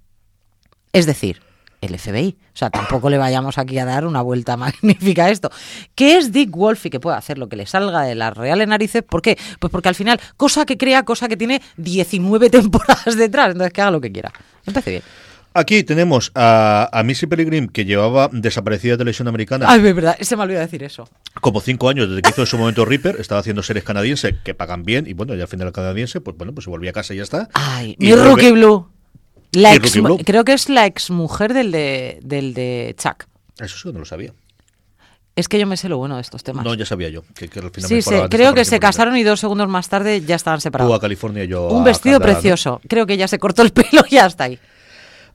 [0.92, 1.45] Es decir,
[1.86, 2.36] el FBI.
[2.54, 5.50] O sea, tampoco le vayamos aquí a dar una vuelta magnífica a esto.
[5.94, 8.68] ¿Qué es Dick Wolf y que puede hacer lo que le salga de las reales
[8.68, 9.02] narices?
[9.02, 9.38] ¿Por qué?
[9.58, 13.50] Pues porque al final, cosa que crea, cosa que tiene 19 temporadas detrás.
[13.52, 14.32] Entonces, que haga lo que quiera.
[14.64, 15.02] Parece bien.
[15.54, 20.14] Aquí tenemos a, a Missy Peregrine, que llevaba desaparecida de televisión americana Ay, es verdad,
[20.20, 21.08] se me olvidó decir eso.
[21.40, 23.16] como cinco años desde que hizo en su momento Reaper.
[23.18, 25.06] Estaba haciendo series canadienses que pagan bien.
[25.06, 27.22] Y bueno, ya al final canadiense, pues bueno, pues se volvía a casa y ya
[27.22, 27.48] está.
[27.54, 28.86] Ay, Y mi Rookie Blue.
[30.24, 33.24] Creo que es la exmujer del de, del de Chuck.
[33.58, 34.32] Eso sí no lo sabía.
[35.34, 36.64] Es que yo me sé lo bueno de estos temas.
[36.64, 37.22] No, ya sabía yo.
[37.34, 40.22] Que, que al final sí, sí, creo que se casaron y dos segundos más tarde
[40.22, 40.96] ya estaban Tú separados.
[40.96, 42.40] a California y yo Un a vestido Canadá, ¿no?
[42.40, 42.80] precioso.
[42.88, 44.58] Creo que ella se cortó el pelo y hasta ahí.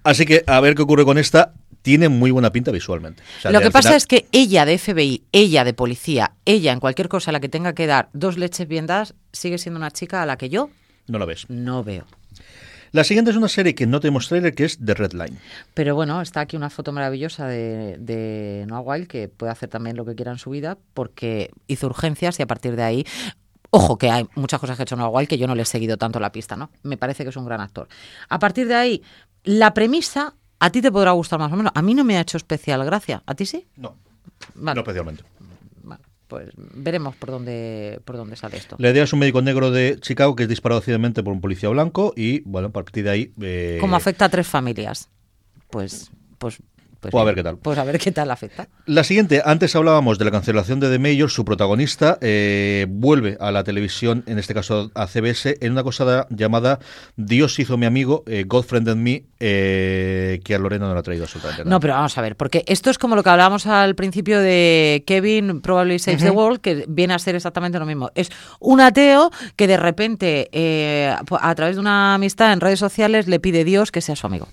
[0.03, 1.53] Así que a ver qué ocurre con esta.
[1.83, 3.23] Tiene muy buena pinta visualmente.
[3.39, 6.73] O sea, Lo que pasa final- es que ella de FBI, ella de policía, ella
[6.73, 9.79] en cualquier cosa a la que tenga que dar dos leches bien dadas, sigue siendo
[9.79, 10.69] una chica a la que yo
[11.07, 11.45] No la ves.
[11.49, 12.05] no veo.
[12.91, 15.37] La siguiente es una serie que no tenemos trailer, que es The Red Line.
[15.73, 19.95] Pero bueno, está aquí una foto maravillosa de, de Noah Wild, que puede hacer también
[19.95, 23.05] lo que quiera en su vida, porque hizo urgencias y a partir de ahí.
[23.69, 25.65] Ojo, que hay muchas cosas que ha hecho Noah Wild que yo no le he
[25.65, 26.69] seguido tanto la pista, ¿no?
[26.83, 27.87] Me parece que es un gran actor.
[28.27, 29.01] A partir de ahí,
[29.45, 31.71] la premisa a ti te podrá gustar más o menos.
[31.73, 33.23] A mí no me ha hecho especial gracia.
[33.25, 33.65] ¿A ti sí?
[33.77, 33.95] No,
[34.55, 34.75] Vale.
[34.75, 35.23] no especialmente.
[36.31, 38.77] Pues veremos por dónde, por dónde sale esto.
[38.79, 41.67] La idea es un médico negro de Chicago que es disparado accidentalmente por un policía
[41.67, 43.33] blanco y, bueno, a partir de ahí...
[43.41, 45.09] eh, ¿Cómo afecta a tres familias?
[45.69, 46.59] Pues, pues
[47.01, 47.57] Pues, Pues a ver qué tal.
[47.57, 48.67] Pues a ver qué tal afecta.
[48.85, 53.51] La siguiente, antes hablábamos de la cancelación de The Mayor, su protagonista eh, vuelve a
[53.51, 56.79] la televisión, en este caso a CBS, en una cosa da- llamada
[57.15, 61.03] Dios hizo mi amigo, eh, God Friended Me, eh, que a Lorena no le ha
[61.03, 61.69] traído absolutamente nada.
[61.71, 65.03] No, pero vamos a ver, porque esto es como lo que hablábamos al principio de
[65.07, 68.11] Kevin Probably Saves the World, que viene a ser exactamente lo mismo.
[68.13, 68.29] Es
[68.59, 73.39] un ateo que de repente, eh, a través de una amistad en redes sociales, le
[73.39, 74.47] pide Dios que sea su amigo.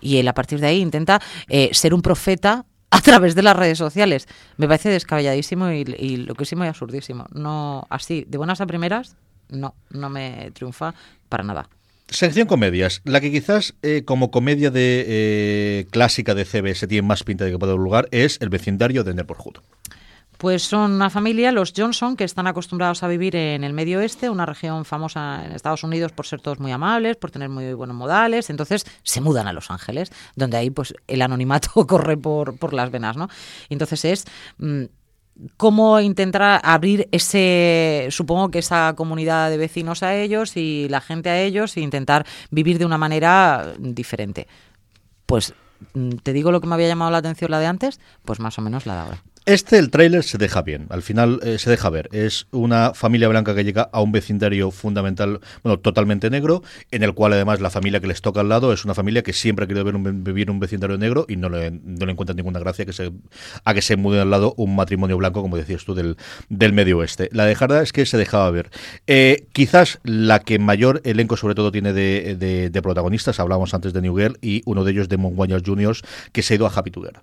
[0.00, 3.56] Y él a partir de ahí intenta eh, ser un profeta a través de las
[3.56, 4.26] redes sociales.
[4.56, 7.26] Me parece descabelladísimo y, y loquísimo y absurdísimo.
[7.32, 9.16] No, así, de buenas a primeras,
[9.48, 10.94] no, no me triunfa
[11.28, 11.68] para nada.
[12.10, 17.22] Sección comedias, la que quizás eh, como comedia de eh, clásica de CBS tiene más
[17.22, 19.58] pinta de que pueda lugar es El vecindario de Neighborhood.
[20.38, 24.30] Pues son una familia, los Johnson, que están acostumbrados a vivir en el Medio Oeste,
[24.30, 27.96] una región famosa en Estados Unidos por ser todos muy amables, por tener muy buenos
[27.96, 28.48] modales.
[28.48, 32.92] Entonces se mudan a Los Ángeles, donde ahí pues el anonimato corre por, por las
[32.92, 33.28] venas, ¿no?
[33.68, 34.24] Entonces es
[34.58, 34.84] mm,
[35.56, 41.30] cómo intentar abrir ese, supongo que esa comunidad de vecinos a ellos y la gente
[41.30, 44.46] a ellos e intentar vivir de una manera diferente.
[45.26, 45.52] Pues
[45.94, 48.56] mm, te digo lo que me había llamado la atención la de antes, pues más
[48.58, 49.24] o menos la de ahora.
[49.48, 50.88] Este, el tráiler, se deja bien.
[50.90, 52.10] Al final eh, se deja ver.
[52.12, 57.14] Es una familia blanca que llega a un vecindario fundamental, bueno, totalmente negro, en el
[57.14, 59.66] cual además la familia que les toca al lado es una familia que siempre ha
[59.66, 62.92] querido ver un, vivir un vecindario negro y no le, no le ninguna gracia que
[62.92, 63.10] se,
[63.64, 66.18] a que se mude al lado un matrimonio blanco, como decías tú, del,
[66.50, 67.30] del medio oeste.
[67.32, 68.68] La de Jarda es que se dejaba ver.
[69.06, 73.94] Eh, quizás la que mayor elenco, sobre todo, tiene de, de, de protagonistas, hablábamos antes
[73.94, 76.70] de New Girl, y uno de ellos de Monguayas Juniors, que se ha ido a
[76.70, 77.22] Happy Together.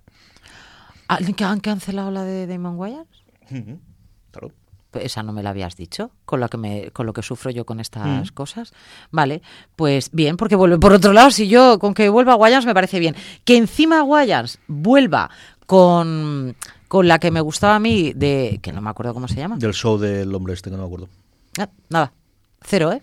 [1.08, 3.08] Ah, ¿que ¿Han cancelado la de Damon Wayans?
[4.30, 4.52] Claro.
[4.90, 7.50] Pues esa no me la habías dicho, con lo que me, con lo que sufro
[7.50, 8.72] yo con estas cosas.
[9.10, 9.42] Vale,
[9.74, 10.78] pues bien, porque vuelve.
[10.78, 13.14] Por otro lado, si yo con que vuelva Wayans me parece bien.
[13.44, 15.30] Que encima Wayans vuelva
[15.66, 16.56] con,
[16.88, 18.58] con la que me gustaba a mí de.
[18.62, 19.56] que no me acuerdo cómo se llama.
[19.56, 21.08] Del show del hombre este, que no me acuerdo.
[21.58, 22.12] Ah, nada,
[22.62, 23.02] cero, ¿eh?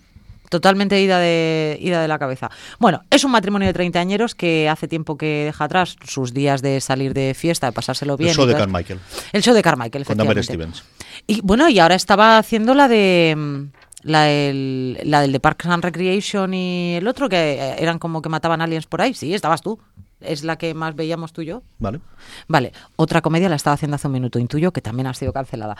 [0.53, 2.51] Totalmente ida de, ida de la cabeza.
[2.77, 6.79] Bueno, es un matrimonio de treintañeros que hace tiempo que deja atrás sus días de
[6.79, 8.29] salir de fiesta, de pasárselo bien.
[8.29, 8.53] El show de.
[8.53, 8.99] Carmichael.
[9.31, 10.43] El show de Carmichael, Con efectivamente.
[10.43, 10.83] Stevens.
[11.25, 13.63] Y bueno, y ahora estaba haciendo la de mm,
[14.03, 18.21] la del, la del de Parks and Recreation y el otro que eh, eran como
[18.21, 19.15] que mataban aliens por ahí.
[19.15, 19.79] Sí, estabas tú.
[20.21, 21.63] Es la que más veíamos tú y yo.
[21.79, 21.99] Vale.
[22.47, 25.77] Vale, otra comedia la estaba haciendo hace un minuto, intuyo que también ha sido cancelada.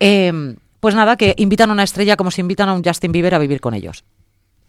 [0.00, 3.34] Eh, pues nada, que invitan a una estrella como si invitan a un Justin Bieber
[3.34, 4.04] a vivir con ellos.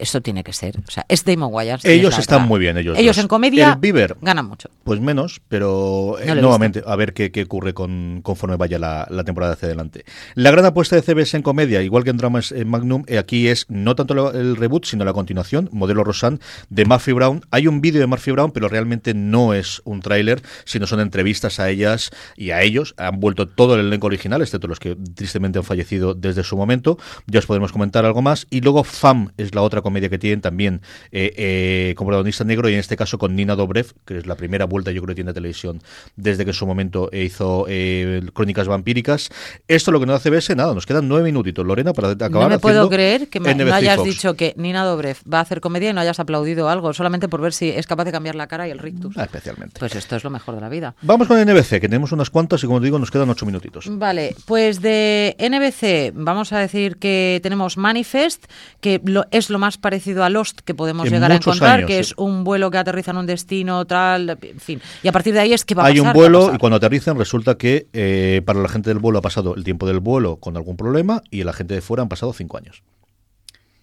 [0.02, 0.76] Eso tiene que ser.
[0.86, 1.84] O sea, es Damon Wayans.
[1.84, 2.46] es Ellos están otra.
[2.48, 3.22] muy bien, ellos Ellos dos.
[3.22, 4.16] en comedia El Bieber.
[4.20, 4.68] ganan mucho.
[4.82, 9.06] Pues menos, pero eh, No nuevamente, a ver qué, qué ocurre con, conforme vaya la,
[9.10, 10.04] la temporada hacia adelante.
[10.34, 13.46] La gran apuesta de CBS en comedia, igual que en dramas en Magnum, eh, aquí
[13.46, 17.42] es no tanto lo- el reboot, sino la continuación, modelo Rosan, de Murphy Brown.
[17.52, 21.60] Hay un vídeo de Murphy Brown, pero realmente no es un tráiler, sino son entrevistas
[21.60, 22.94] a ellas y a ellos.
[22.96, 26.98] Han vuelto todo el elenco original, excepto los que tristemente han fallecido desde su momento.
[27.28, 28.48] Ya os podemos comentar algo más.
[28.50, 30.80] Y luego Fam es la otra comedia que tienen también
[31.10, 34.36] eh, eh, como protagonista negro y en este caso con Nina Dobrev, que es la
[34.36, 35.82] primera vuelta yo creo que tiene a televisión
[36.16, 39.30] desde que en su momento hizo eh, Crónicas Vampíricas.
[39.68, 42.48] Esto lo que nos hace CBS, nada, nos quedan nueve minutitos, Lorena, para acabar No
[42.48, 44.08] me puedo creer que me- no hayas Fox.
[44.08, 47.40] dicho que Nina Dobrev va a hacer comedia y no hayas aplaudido algo, solamente por
[47.40, 49.16] ver si es capaz de cambiar la cara y el rictus.
[49.18, 49.78] Ah, especialmente.
[49.78, 50.94] Pues esto es lo mejor de la vida.
[51.02, 53.86] Vamos con NBC, que tenemos unas cuantas y como te digo, nos quedan ocho minutitos.
[53.90, 58.44] Vale, pues de NBC vamos a decir que tenemos Manifest,
[58.80, 61.88] que lo- es lo más parecido a Lost que podemos En llegar a encontrar, años,
[61.88, 62.00] que sí.
[62.00, 64.80] es un vuelo que aterriza en un destino, tal, en fin.
[65.02, 66.76] Y a partir de ahí es que va a Hay pasar, un vuelo y cuando
[66.76, 70.36] aterrizan resulta que eh, para la gente del vuelo ha pasado el tiempo del vuelo
[70.36, 72.82] con algún problema y la gente de fuera han pasado cinco años.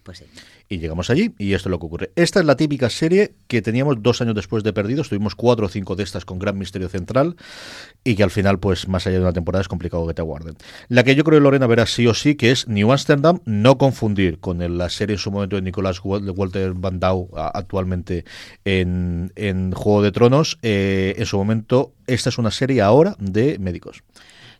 [0.02, 0.24] Pues sí.
[0.72, 2.12] Y llegamos allí y esto es lo que ocurre.
[2.14, 5.08] Esta es la típica serie que teníamos dos años después de Perdidos.
[5.08, 7.34] Tuvimos cuatro o cinco de estas con gran misterio central
[8.04, 10.54] y que al final, pues más allá de una temporada, es complicado que te aguarden.
[10.86, 13.78] La que yo creo que Lorena verá sí o sí, que es New Amsterdam, no
[13.78, 18.24] confundir con la serie en su momento de Nicolás Wal- Walter Van Dau, actualmente
[18.64, 20.56] en, en Juego de Tronos.
[20.62, 24.04] Eh, en su momento, esta es una serie ahora de médicos.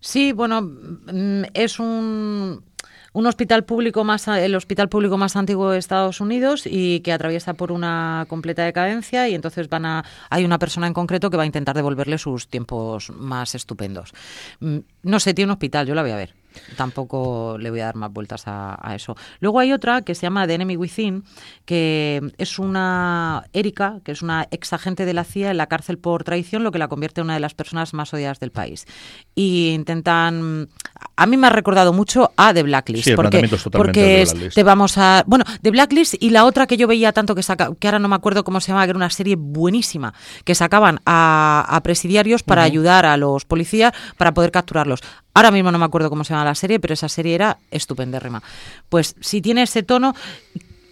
[0.02, 2.64] Sí, bueno, mm, es un,
[3.12, 7.54] un hospital público más, el hospital público más antiguo de Estados Unidos y que atraviesa
[7.54, 11.42] por una completa decadencia y entonces van a, hay una persona en concreto que va
[11.44, 14.12] a intentar devolverle sus tiempos más estupendos.
[14.60, 16.39] Mm, No sé, tiene un hospital, yo la voy a ver.
[16.76, 19.16] Tampoco le voy a dar más vueltas a, a eso.
[19.40, 21.24] Luego hay otra que se llama The Enemy Within,
[21.64, 25.98] que es una Erika, que es una ex agente de la CIA en la cárcel
[25.98, 28.86] por traición, lo que la convierte en una de las personas más odiadas del país.
[29.34, 30.68] Y intentan...
[31.16, 34.22] A mí me ha recordado mucho a The Blacklist, Sí, porque, es totalmente porque de
[34.22, 34.54] es- Blacklist.
[34.54, 35.22] te vamos a...
[35.26, 38.08] Bueno, The Blacklist y la otra que yo veía tanto que saca, que ahora no
[38.08, 42.42] me acuerdo cómo se llama, que era una serie buenísima, que sacaban a, a presidiarios
[42.42, 45.00] para ayudar a los policías para poder capturarlos.
[45.34, 48.42] Ahora mismo no me acuerdo cómo se llama la serie, pero esa serie era estupendérrima.
[48.88, 50.14] Pues si tiene ese tono...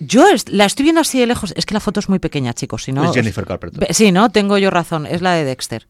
[0.01, 1.53] Yo es- la estoy viendo así de lejos.
[1.57, 2.85] Es que la foto es muy pequeña, chicos.
[2.85, 3.93] Si no, Es Jennifer Carpenter.
[3.93, 4.31] Sí, ¿no?
[4.31, 5.07] Tengo yo razón.
[5.07, 5.89] Es la de Dexter.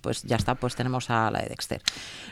[0.00, 1.82] Pues ya está, pues tenemos a la de Dexter.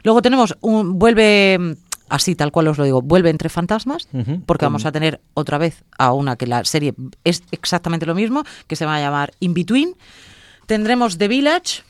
[0.05, 0.99] Luego tenemos un...
[1.01, 1.77] Vuelve...
[2.09, 4.07] Así, tal cual os lo digo, vuelve entre fantasmas,
[4.47, 6.95] porque vamos a tener otra vez a una que la serie
[7.25, 9.97] es exactamente lo mismo, que se va a llamar In Between.
[10.67, 11.83] Tendremos The Village,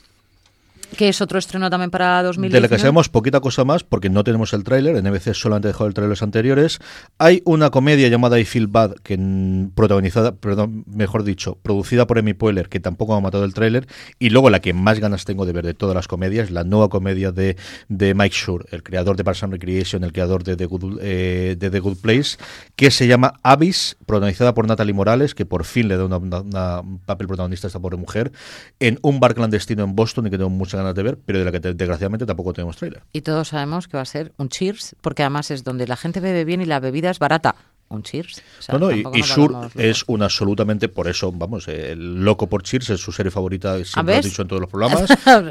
[0.96, 2.52] que es otro estreno también para 2019.
[2.54, 5.86] De la que sabemos poquita cosa más, porque no tenemos el tráiler, NBC solamente dejó
[5.86, 6.78] el tráiler los anteriores.
[7.18, 12.18] Hay una comedia llamada I Feel Bad, que mm, protagonizada, perdón, mejor dicho, producida por
[12.18, 13.86] Amy Poehler, que tampoco ha matado el tráiler.
[14.18, 16.88] Y luego la que más ganas tengo de ver de todas las comedias, la nueva
[16.88, 17.56] comedia de,
[17.88, 21.56] de Mike Schur, el creador de Parks and Recreation, el creador de The Good, eh,
[21.58, 22.38] de The Good Place,
[22.76, 27.26] que se llama Abyss, protagonizada por Natalie Morales, que por fin le da un papel
[27.26, 28.32] protagonista a esta pobre mujer,
[28.80, 31.44] en un bar clandestino en Boston y que tengo muchas ganas de ver, pero de
[31.44, 33.02] la que te- desgraciadamente tampoco tenemos tráiler.
[33.12, 36.20] Y todos sabemos que va a ser un Cheers, porque además es donde la gente
[36.20, 37.54] bebe bien y la bebida es barata.
[37.88, 38.42] Un Cheers.
[38.58, 42.48] O sea, No, no, y, y Sur es una absolutamente, por eso, vamos, el loco
[42.48, 44.24] por Cheers es su serie favorita, siempre lo ha ves?
[44.24, 45.04] dicho en todos los programas,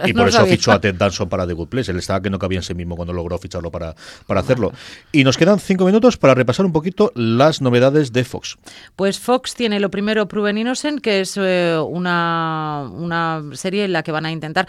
[0.06, 1.92] y No por eso fichó a Ted Danson para The Good Place.
[1.92, 3.96] Él estaba que no cabía en sí mismo cuando logró ficharlo para,
[4.28, 4.74] para hacerlo.
[5.12, 8.58] Y nos quedan cinco minutos para repasar un poquito las novedades de Fox.
[8.96, 14.04] Pues Fox tiene lo primero Proven Innocent, que es eh, una, una serie en la
[14.04, 14.68] que van a intentar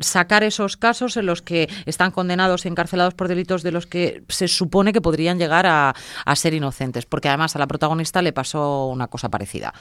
[0.00, 4.22] sacar esos casos en los que están condenados y encarcelados por delitos de los que
[4.28, 5.94] se supone que podrían llegar a,
[6.24, 9.72] a ser inocentes, porque además a la protagonista le pasó una cosa parecida.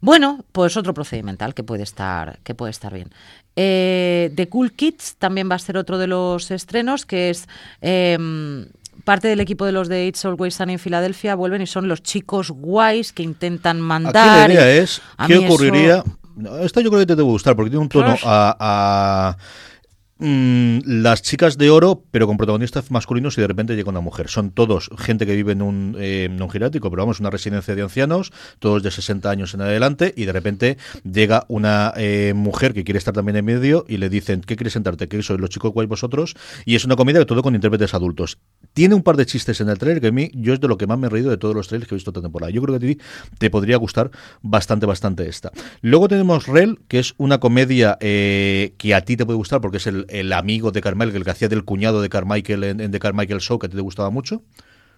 [0.00, 3.10] Bueno, pues otro procedimental que puede estar, que puede estar bien.
[3.56, 7.48] Eh, The Cool Kids también va a ser otro de los estrenos, que es
[7.80, 8.66] em,
[9.04, 12.02] parte del equipo de los de It's Always Sunny en Filadelfia, vuelven y son los
[12.02, 14.44] chicos guays que intentan mandar.
[14.44, 16.04] Aquí la idea es, ¿qué eso- ocurriría?
[16.36, 18.56] No, Esta yo creo que te debe gustar, porque tiene un tono a...
[18.58, 19.36] a,
[20.24, 24.28] mm, las chicas de oro, pero con protagonistas masculinos y de repente llega una mujer.
[24.28, 27.82] Son todos gente que vive en un, eh, un geriátrico, pero vamos, una residencia de
[27.82, 32.84] ancianos, todos de 60 años en adelante, y de repente llega una eh, mujer que
[32.84, 35.08] quiere estar también en medio y le dicen, ¿qué quieres sentarte?
[35.08, 36.34] ¿Qué sois los chicos guays vosotros?
[36.64, 38.38] Y es una comedia que todo con intérpretes adultos.
[38.74, 40.76] Tiene un par de chistes en el trailer que a mí, yo es de lo
[40.76, 42.50] que más me he reído de todos los trailers que he visto esta temporada.
[42.50, 42.98] Yo creo que a ti
[43.38, 44.10] te podría gustar
[44.42, 45.52] bastante, bastante esta.
[45.80, 49.76] Luego tenemos Rel, que es una comedia eh, que a ti te puede gustar porque
[49.78, 52.90] es el, el amigo de Carmichael, el que hacía del cuñado de Carmichael en, en
[52.90, 54.42] The Carmichael Show, que a ti te gustaba mucho.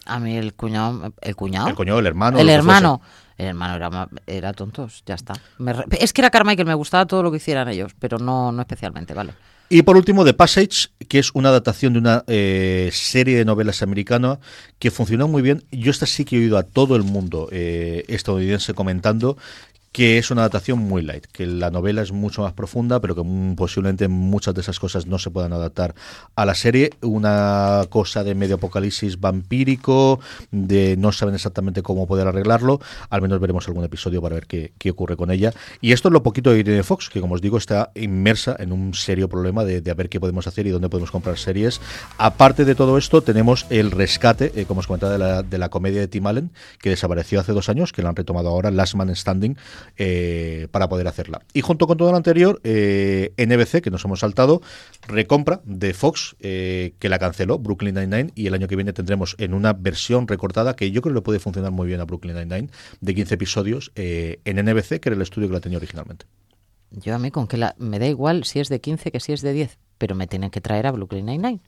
[0.07, 2.39] A mí el cuñado, el cuñado, El cuñado, el hermano.
[2.39, 3.03] el hermano,
[3.37, 5.35] el hermano era, era tontos, ya está.
[5.59, 8.53] Me re- es que era Carmichael, me gustaba todo lo que hicieran ellos, pero no,
[8.53, 9.35] no especialmente, vale.
[9.69, 13.83] Y por último, The Passage, que es una adaptación de una eh, serie de novelas
[13.83, 14.39] americana
[14.79, 15.64] que funcionó muy bien.
[15.73, 19.37] Yo esta sí que he oído a todo el mundo eh, estadounidense comentando
[19.97, 23.23] que es una adaptación muy light, que la novela es mucho más profunda, pero que
[23.25, 25.95] mm, posiblemente muchas de esas cosas no se puedan adaptar
[26.35, 26.91] a la serie.
[27.01, 30.21] Una cosa de medio apocalipsis vampírico,
[30.51, 32.79] de no saben exactamente cómo poder arreglarlo.
[33.09, 35.55] Al menos veremos algún episodio para ver qué, qué ocurre con ella.
[35.81, 38.73] Y esto es lo poquito que tiene Fox, que como os digo está inmersa en
[38.73, 41.81] un serio problema de, de a ver qué podemos hacer y dónde podemos comprar series.
[42.19, 45.71] Aparte de todo esto, tenemos el rescate, eh, como os comentaba, de la, de la
[45.71, 46.51] comedia de Tim Allen,
[46.83, 49.57] que desapareció hace dos años, que la han retomado ahora, Last Man Standing,
[49.97, 51.43] eh, para poder hacerla.
[51.53, 54.61] Y junto con todo lo anterior, eh, NBC, que nos hemos saltado,
[55.07, 59.37] recompra de Fox, eh, que la canceló, Brooklyn Nine-Nine, y el año que viene tendremos
[59.39, 62.34] en una versión recortada, que yo creo que le puede funcionar muy bien a Brooklyn
[62.34, 62.70] Nine-Nine,
[63.01, 66.26] de 15 episodios, eh, en NBC, que era el estudio que la tenía originalmente.
[66.91, 69.32] Yo a mí con que la, me da igual si es de 15 que si
[69.32, 71.61] es de 10, pero me tienen que traer a Brooklyn Nine-Nine.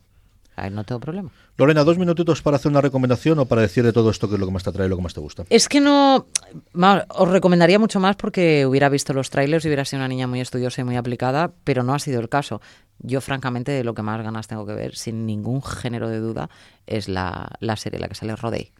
[0.65, 1.31] Ahí no tengo problema.
[1.57, 4.41] Lorena, dos minutitos para hacer una recomendación o para decir de todo esto que es
[4.41, 5.45] lo que más te atrae y lo que más te gusta.
[5.51, 6.27] Es que no.
[7.09, 10.41] Os recomendaría mucho más porque hubiera visto los trailers y hubiera sido una niña muy
[10.41, 12.61] estudiosa y muy aplicada, pero no ha sido el caso.
[13.01, 16.51] Yo, francamente, de lo que más ganas tengo que ver, sin ningún género de duda,
[16.87, 18.73] es la, la serie en la que sale Rodey.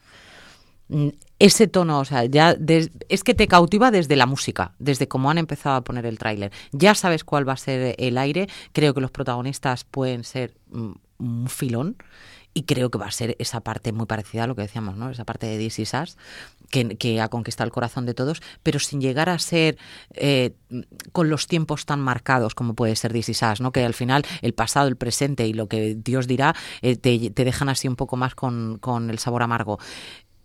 [0.89, 1.09] Mm,
[1.39, 5.31] Ese tono, o sea, ya des- es que te cautiva desde la música, desde cómo
[5.31, 6.51] han empezado a poner el tráiler.
[6.73, 8.49] Ya sabes cuál va a ser el aire.
[8.73, 11.97] Creo que los protagonistas pueden ser mm, un filón
[12.55, 15.11] y creo que va a ser esa parte muy parecida a lo que decíamos, ¿no?
[15.11, 16.17] Esa parte de This Is Us,
[16.71, 19.79] que, que ha conquistado el corazón de todos, pero sin llegar a ser
[20.15, 20.55] eh,
[21.13, 23.71] con los tiempos tan marcados como puede ser This Is Us, ¿no?
[23.71, 27.45] Que al final el pasado, el presente y lo que Dios dirá eh, te, te,
[27.45, 29.79] dejan así un poco más con, con el sabor amargo.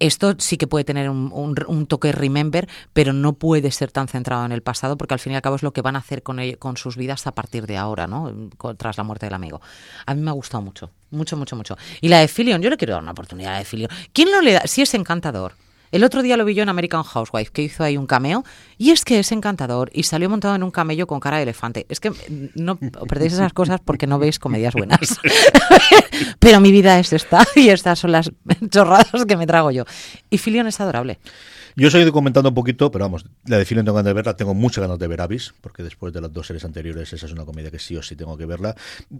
[0.03, 4.51] Esto sí que puede tener un, toque remember, pero no puede ser tan centrado en
[4.51, 6.41] el pasado, porque al fin y al cabo es lo que van a hacer con,
[6.59, 8.49] con sus vidas a partir de ahora, ¿no?
[8.75, 9.61] Tras la muerte del amigo.
[10.05, 11.77] A mí me ha gustado mucho, mucho, mucho, mucho.
[12.01, 13.89] Y la de Filion, yo le quiero dar una oportunidad a de Filion.
[14.11, 14.67] ¿Quién no le da?
[14.67, 15.53] Si es encantador.
[15.93, 18.43] El otro día lo vi yo en American Housewife, que hizo ahí un cameo,
[18.79, 21.85] y es que es encantador, y salió montado en un camello con cara de elefante.
[21.87, 22.11] Es que
[22.55, 24.99] no perdéis esas cosas porque no veis comedias buenas.
[26.39, 28.31] Pero mi vida es esta, y estas son las
[28.71, 29.85] chorradas que me trago yo.
[30.31, 31.19] Y Filion es adorable.
[31.75, 34.13] Yo os he ido comentando un poquito, pero vamos, la de Filion tengo ganas de
[34.13, 37.25] verla, tengo muchas ganas de ver Avis, porque después de las dos series anteriores esa
[37.25, 38.75] es una comedia que sí o sí tengo que verla.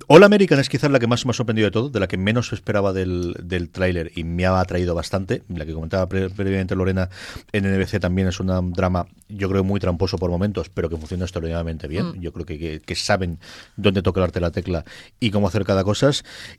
[0.05, 2.17] All American es quizás la que más me ha sorprendido de todo, de la que
[2.17, 5.41] menos esperaba del, del tráiler y me ha atraído bastante.
[5.47, 6.29] La que comentaba pre
[6.67, 7.09] previamente Lorena
[7.51, 11.25] en NBC también es un drama, yo creo, muy tramposo por momentos, pero que funciona
[11.25, 12.07] extraordinariamente bien.
[12.07, 12.21] Mm.
[12.21, 13.39] Yo creo que, que, que, saben
[13.75, 14.85] dónde tocarte la tecla
[15.19, 16.11] y cómo hacer cada cosa.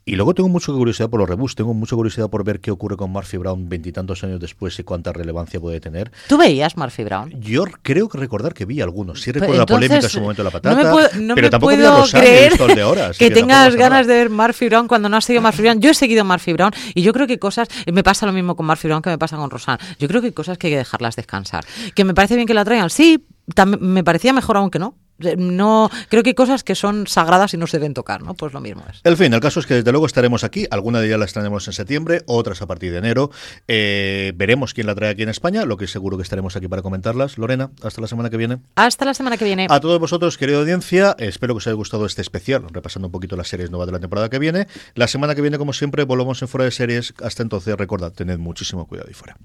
[0.05, 2.97] Y luego tengo mucha curiosidad por los reboots, tengo mucha curiosidad por ver qué ocurre
[2.97, 6.11] con Murphy Brown veintitantos años después y cuánta relevancia puede tener.
[6.27, 7.31] ¿Tú veías Murphy Brown?
[7.39, 9.21] Yo creo que recordar que vi algunos.
[9.21, 11.35] Sí recuerdo Entonces, la polémica en su momento de la patata, no me puedo, no
[11.35, 14.87] pero tampoco puedo vi creer de ahora, que, que tengas ganas de ver Murphy Brown
[14.87, 15.79] cuando no has seguido Murphy Brown.
[15.79, 18.65] Yo he seguido Murphy Brown y yo creo que cosas, me pasa lo mismo con
[18.65, 19.79] Murphy Brown que me pasa con Rosanne.
[19.99, 21.65] Yo creo que hay cosas que hay que dejarlas descansar.
[21.93, 23.25] Que me parece bien que la traigan, sí,
[23.79, 24.97] me parecía mejor aún que no.
[25.17, 28.33] No, creo que hay cosas que son sagradas y no se deben tocar, ¿no?
[28.33, 28.99] Pues lo mismo es.
[29.03, 30.67] El fin, el caso es que desde luego estaremos aquí.
[30.71, 33.31] Alguna de ellas las traeremos en septiembre, otras a partir de enero.
[33.67, 36.81] Eh, veremos quién la trae aquí en España, lo que seguro que estaremos aquí para
[36.81, 37.37] comentarlas.
[37.37, 38.57] Lorena, hasta la semana que viene.
[38.75, 39.67] Hasta la semana que viene.
[39.69, 43.35] A todos vosotros, querida audiencia, espero que os haya gustado este especial, repasando un poquito
[43.37, 44.67] las series nuevas de la temporada que viene.
[44.95, 47.13] La semana que viene, como siempre, volvemos en fuera de series.
[47.23, 49.37] Hasta entonces, recordad, tened muchísimo cuidado y fuera.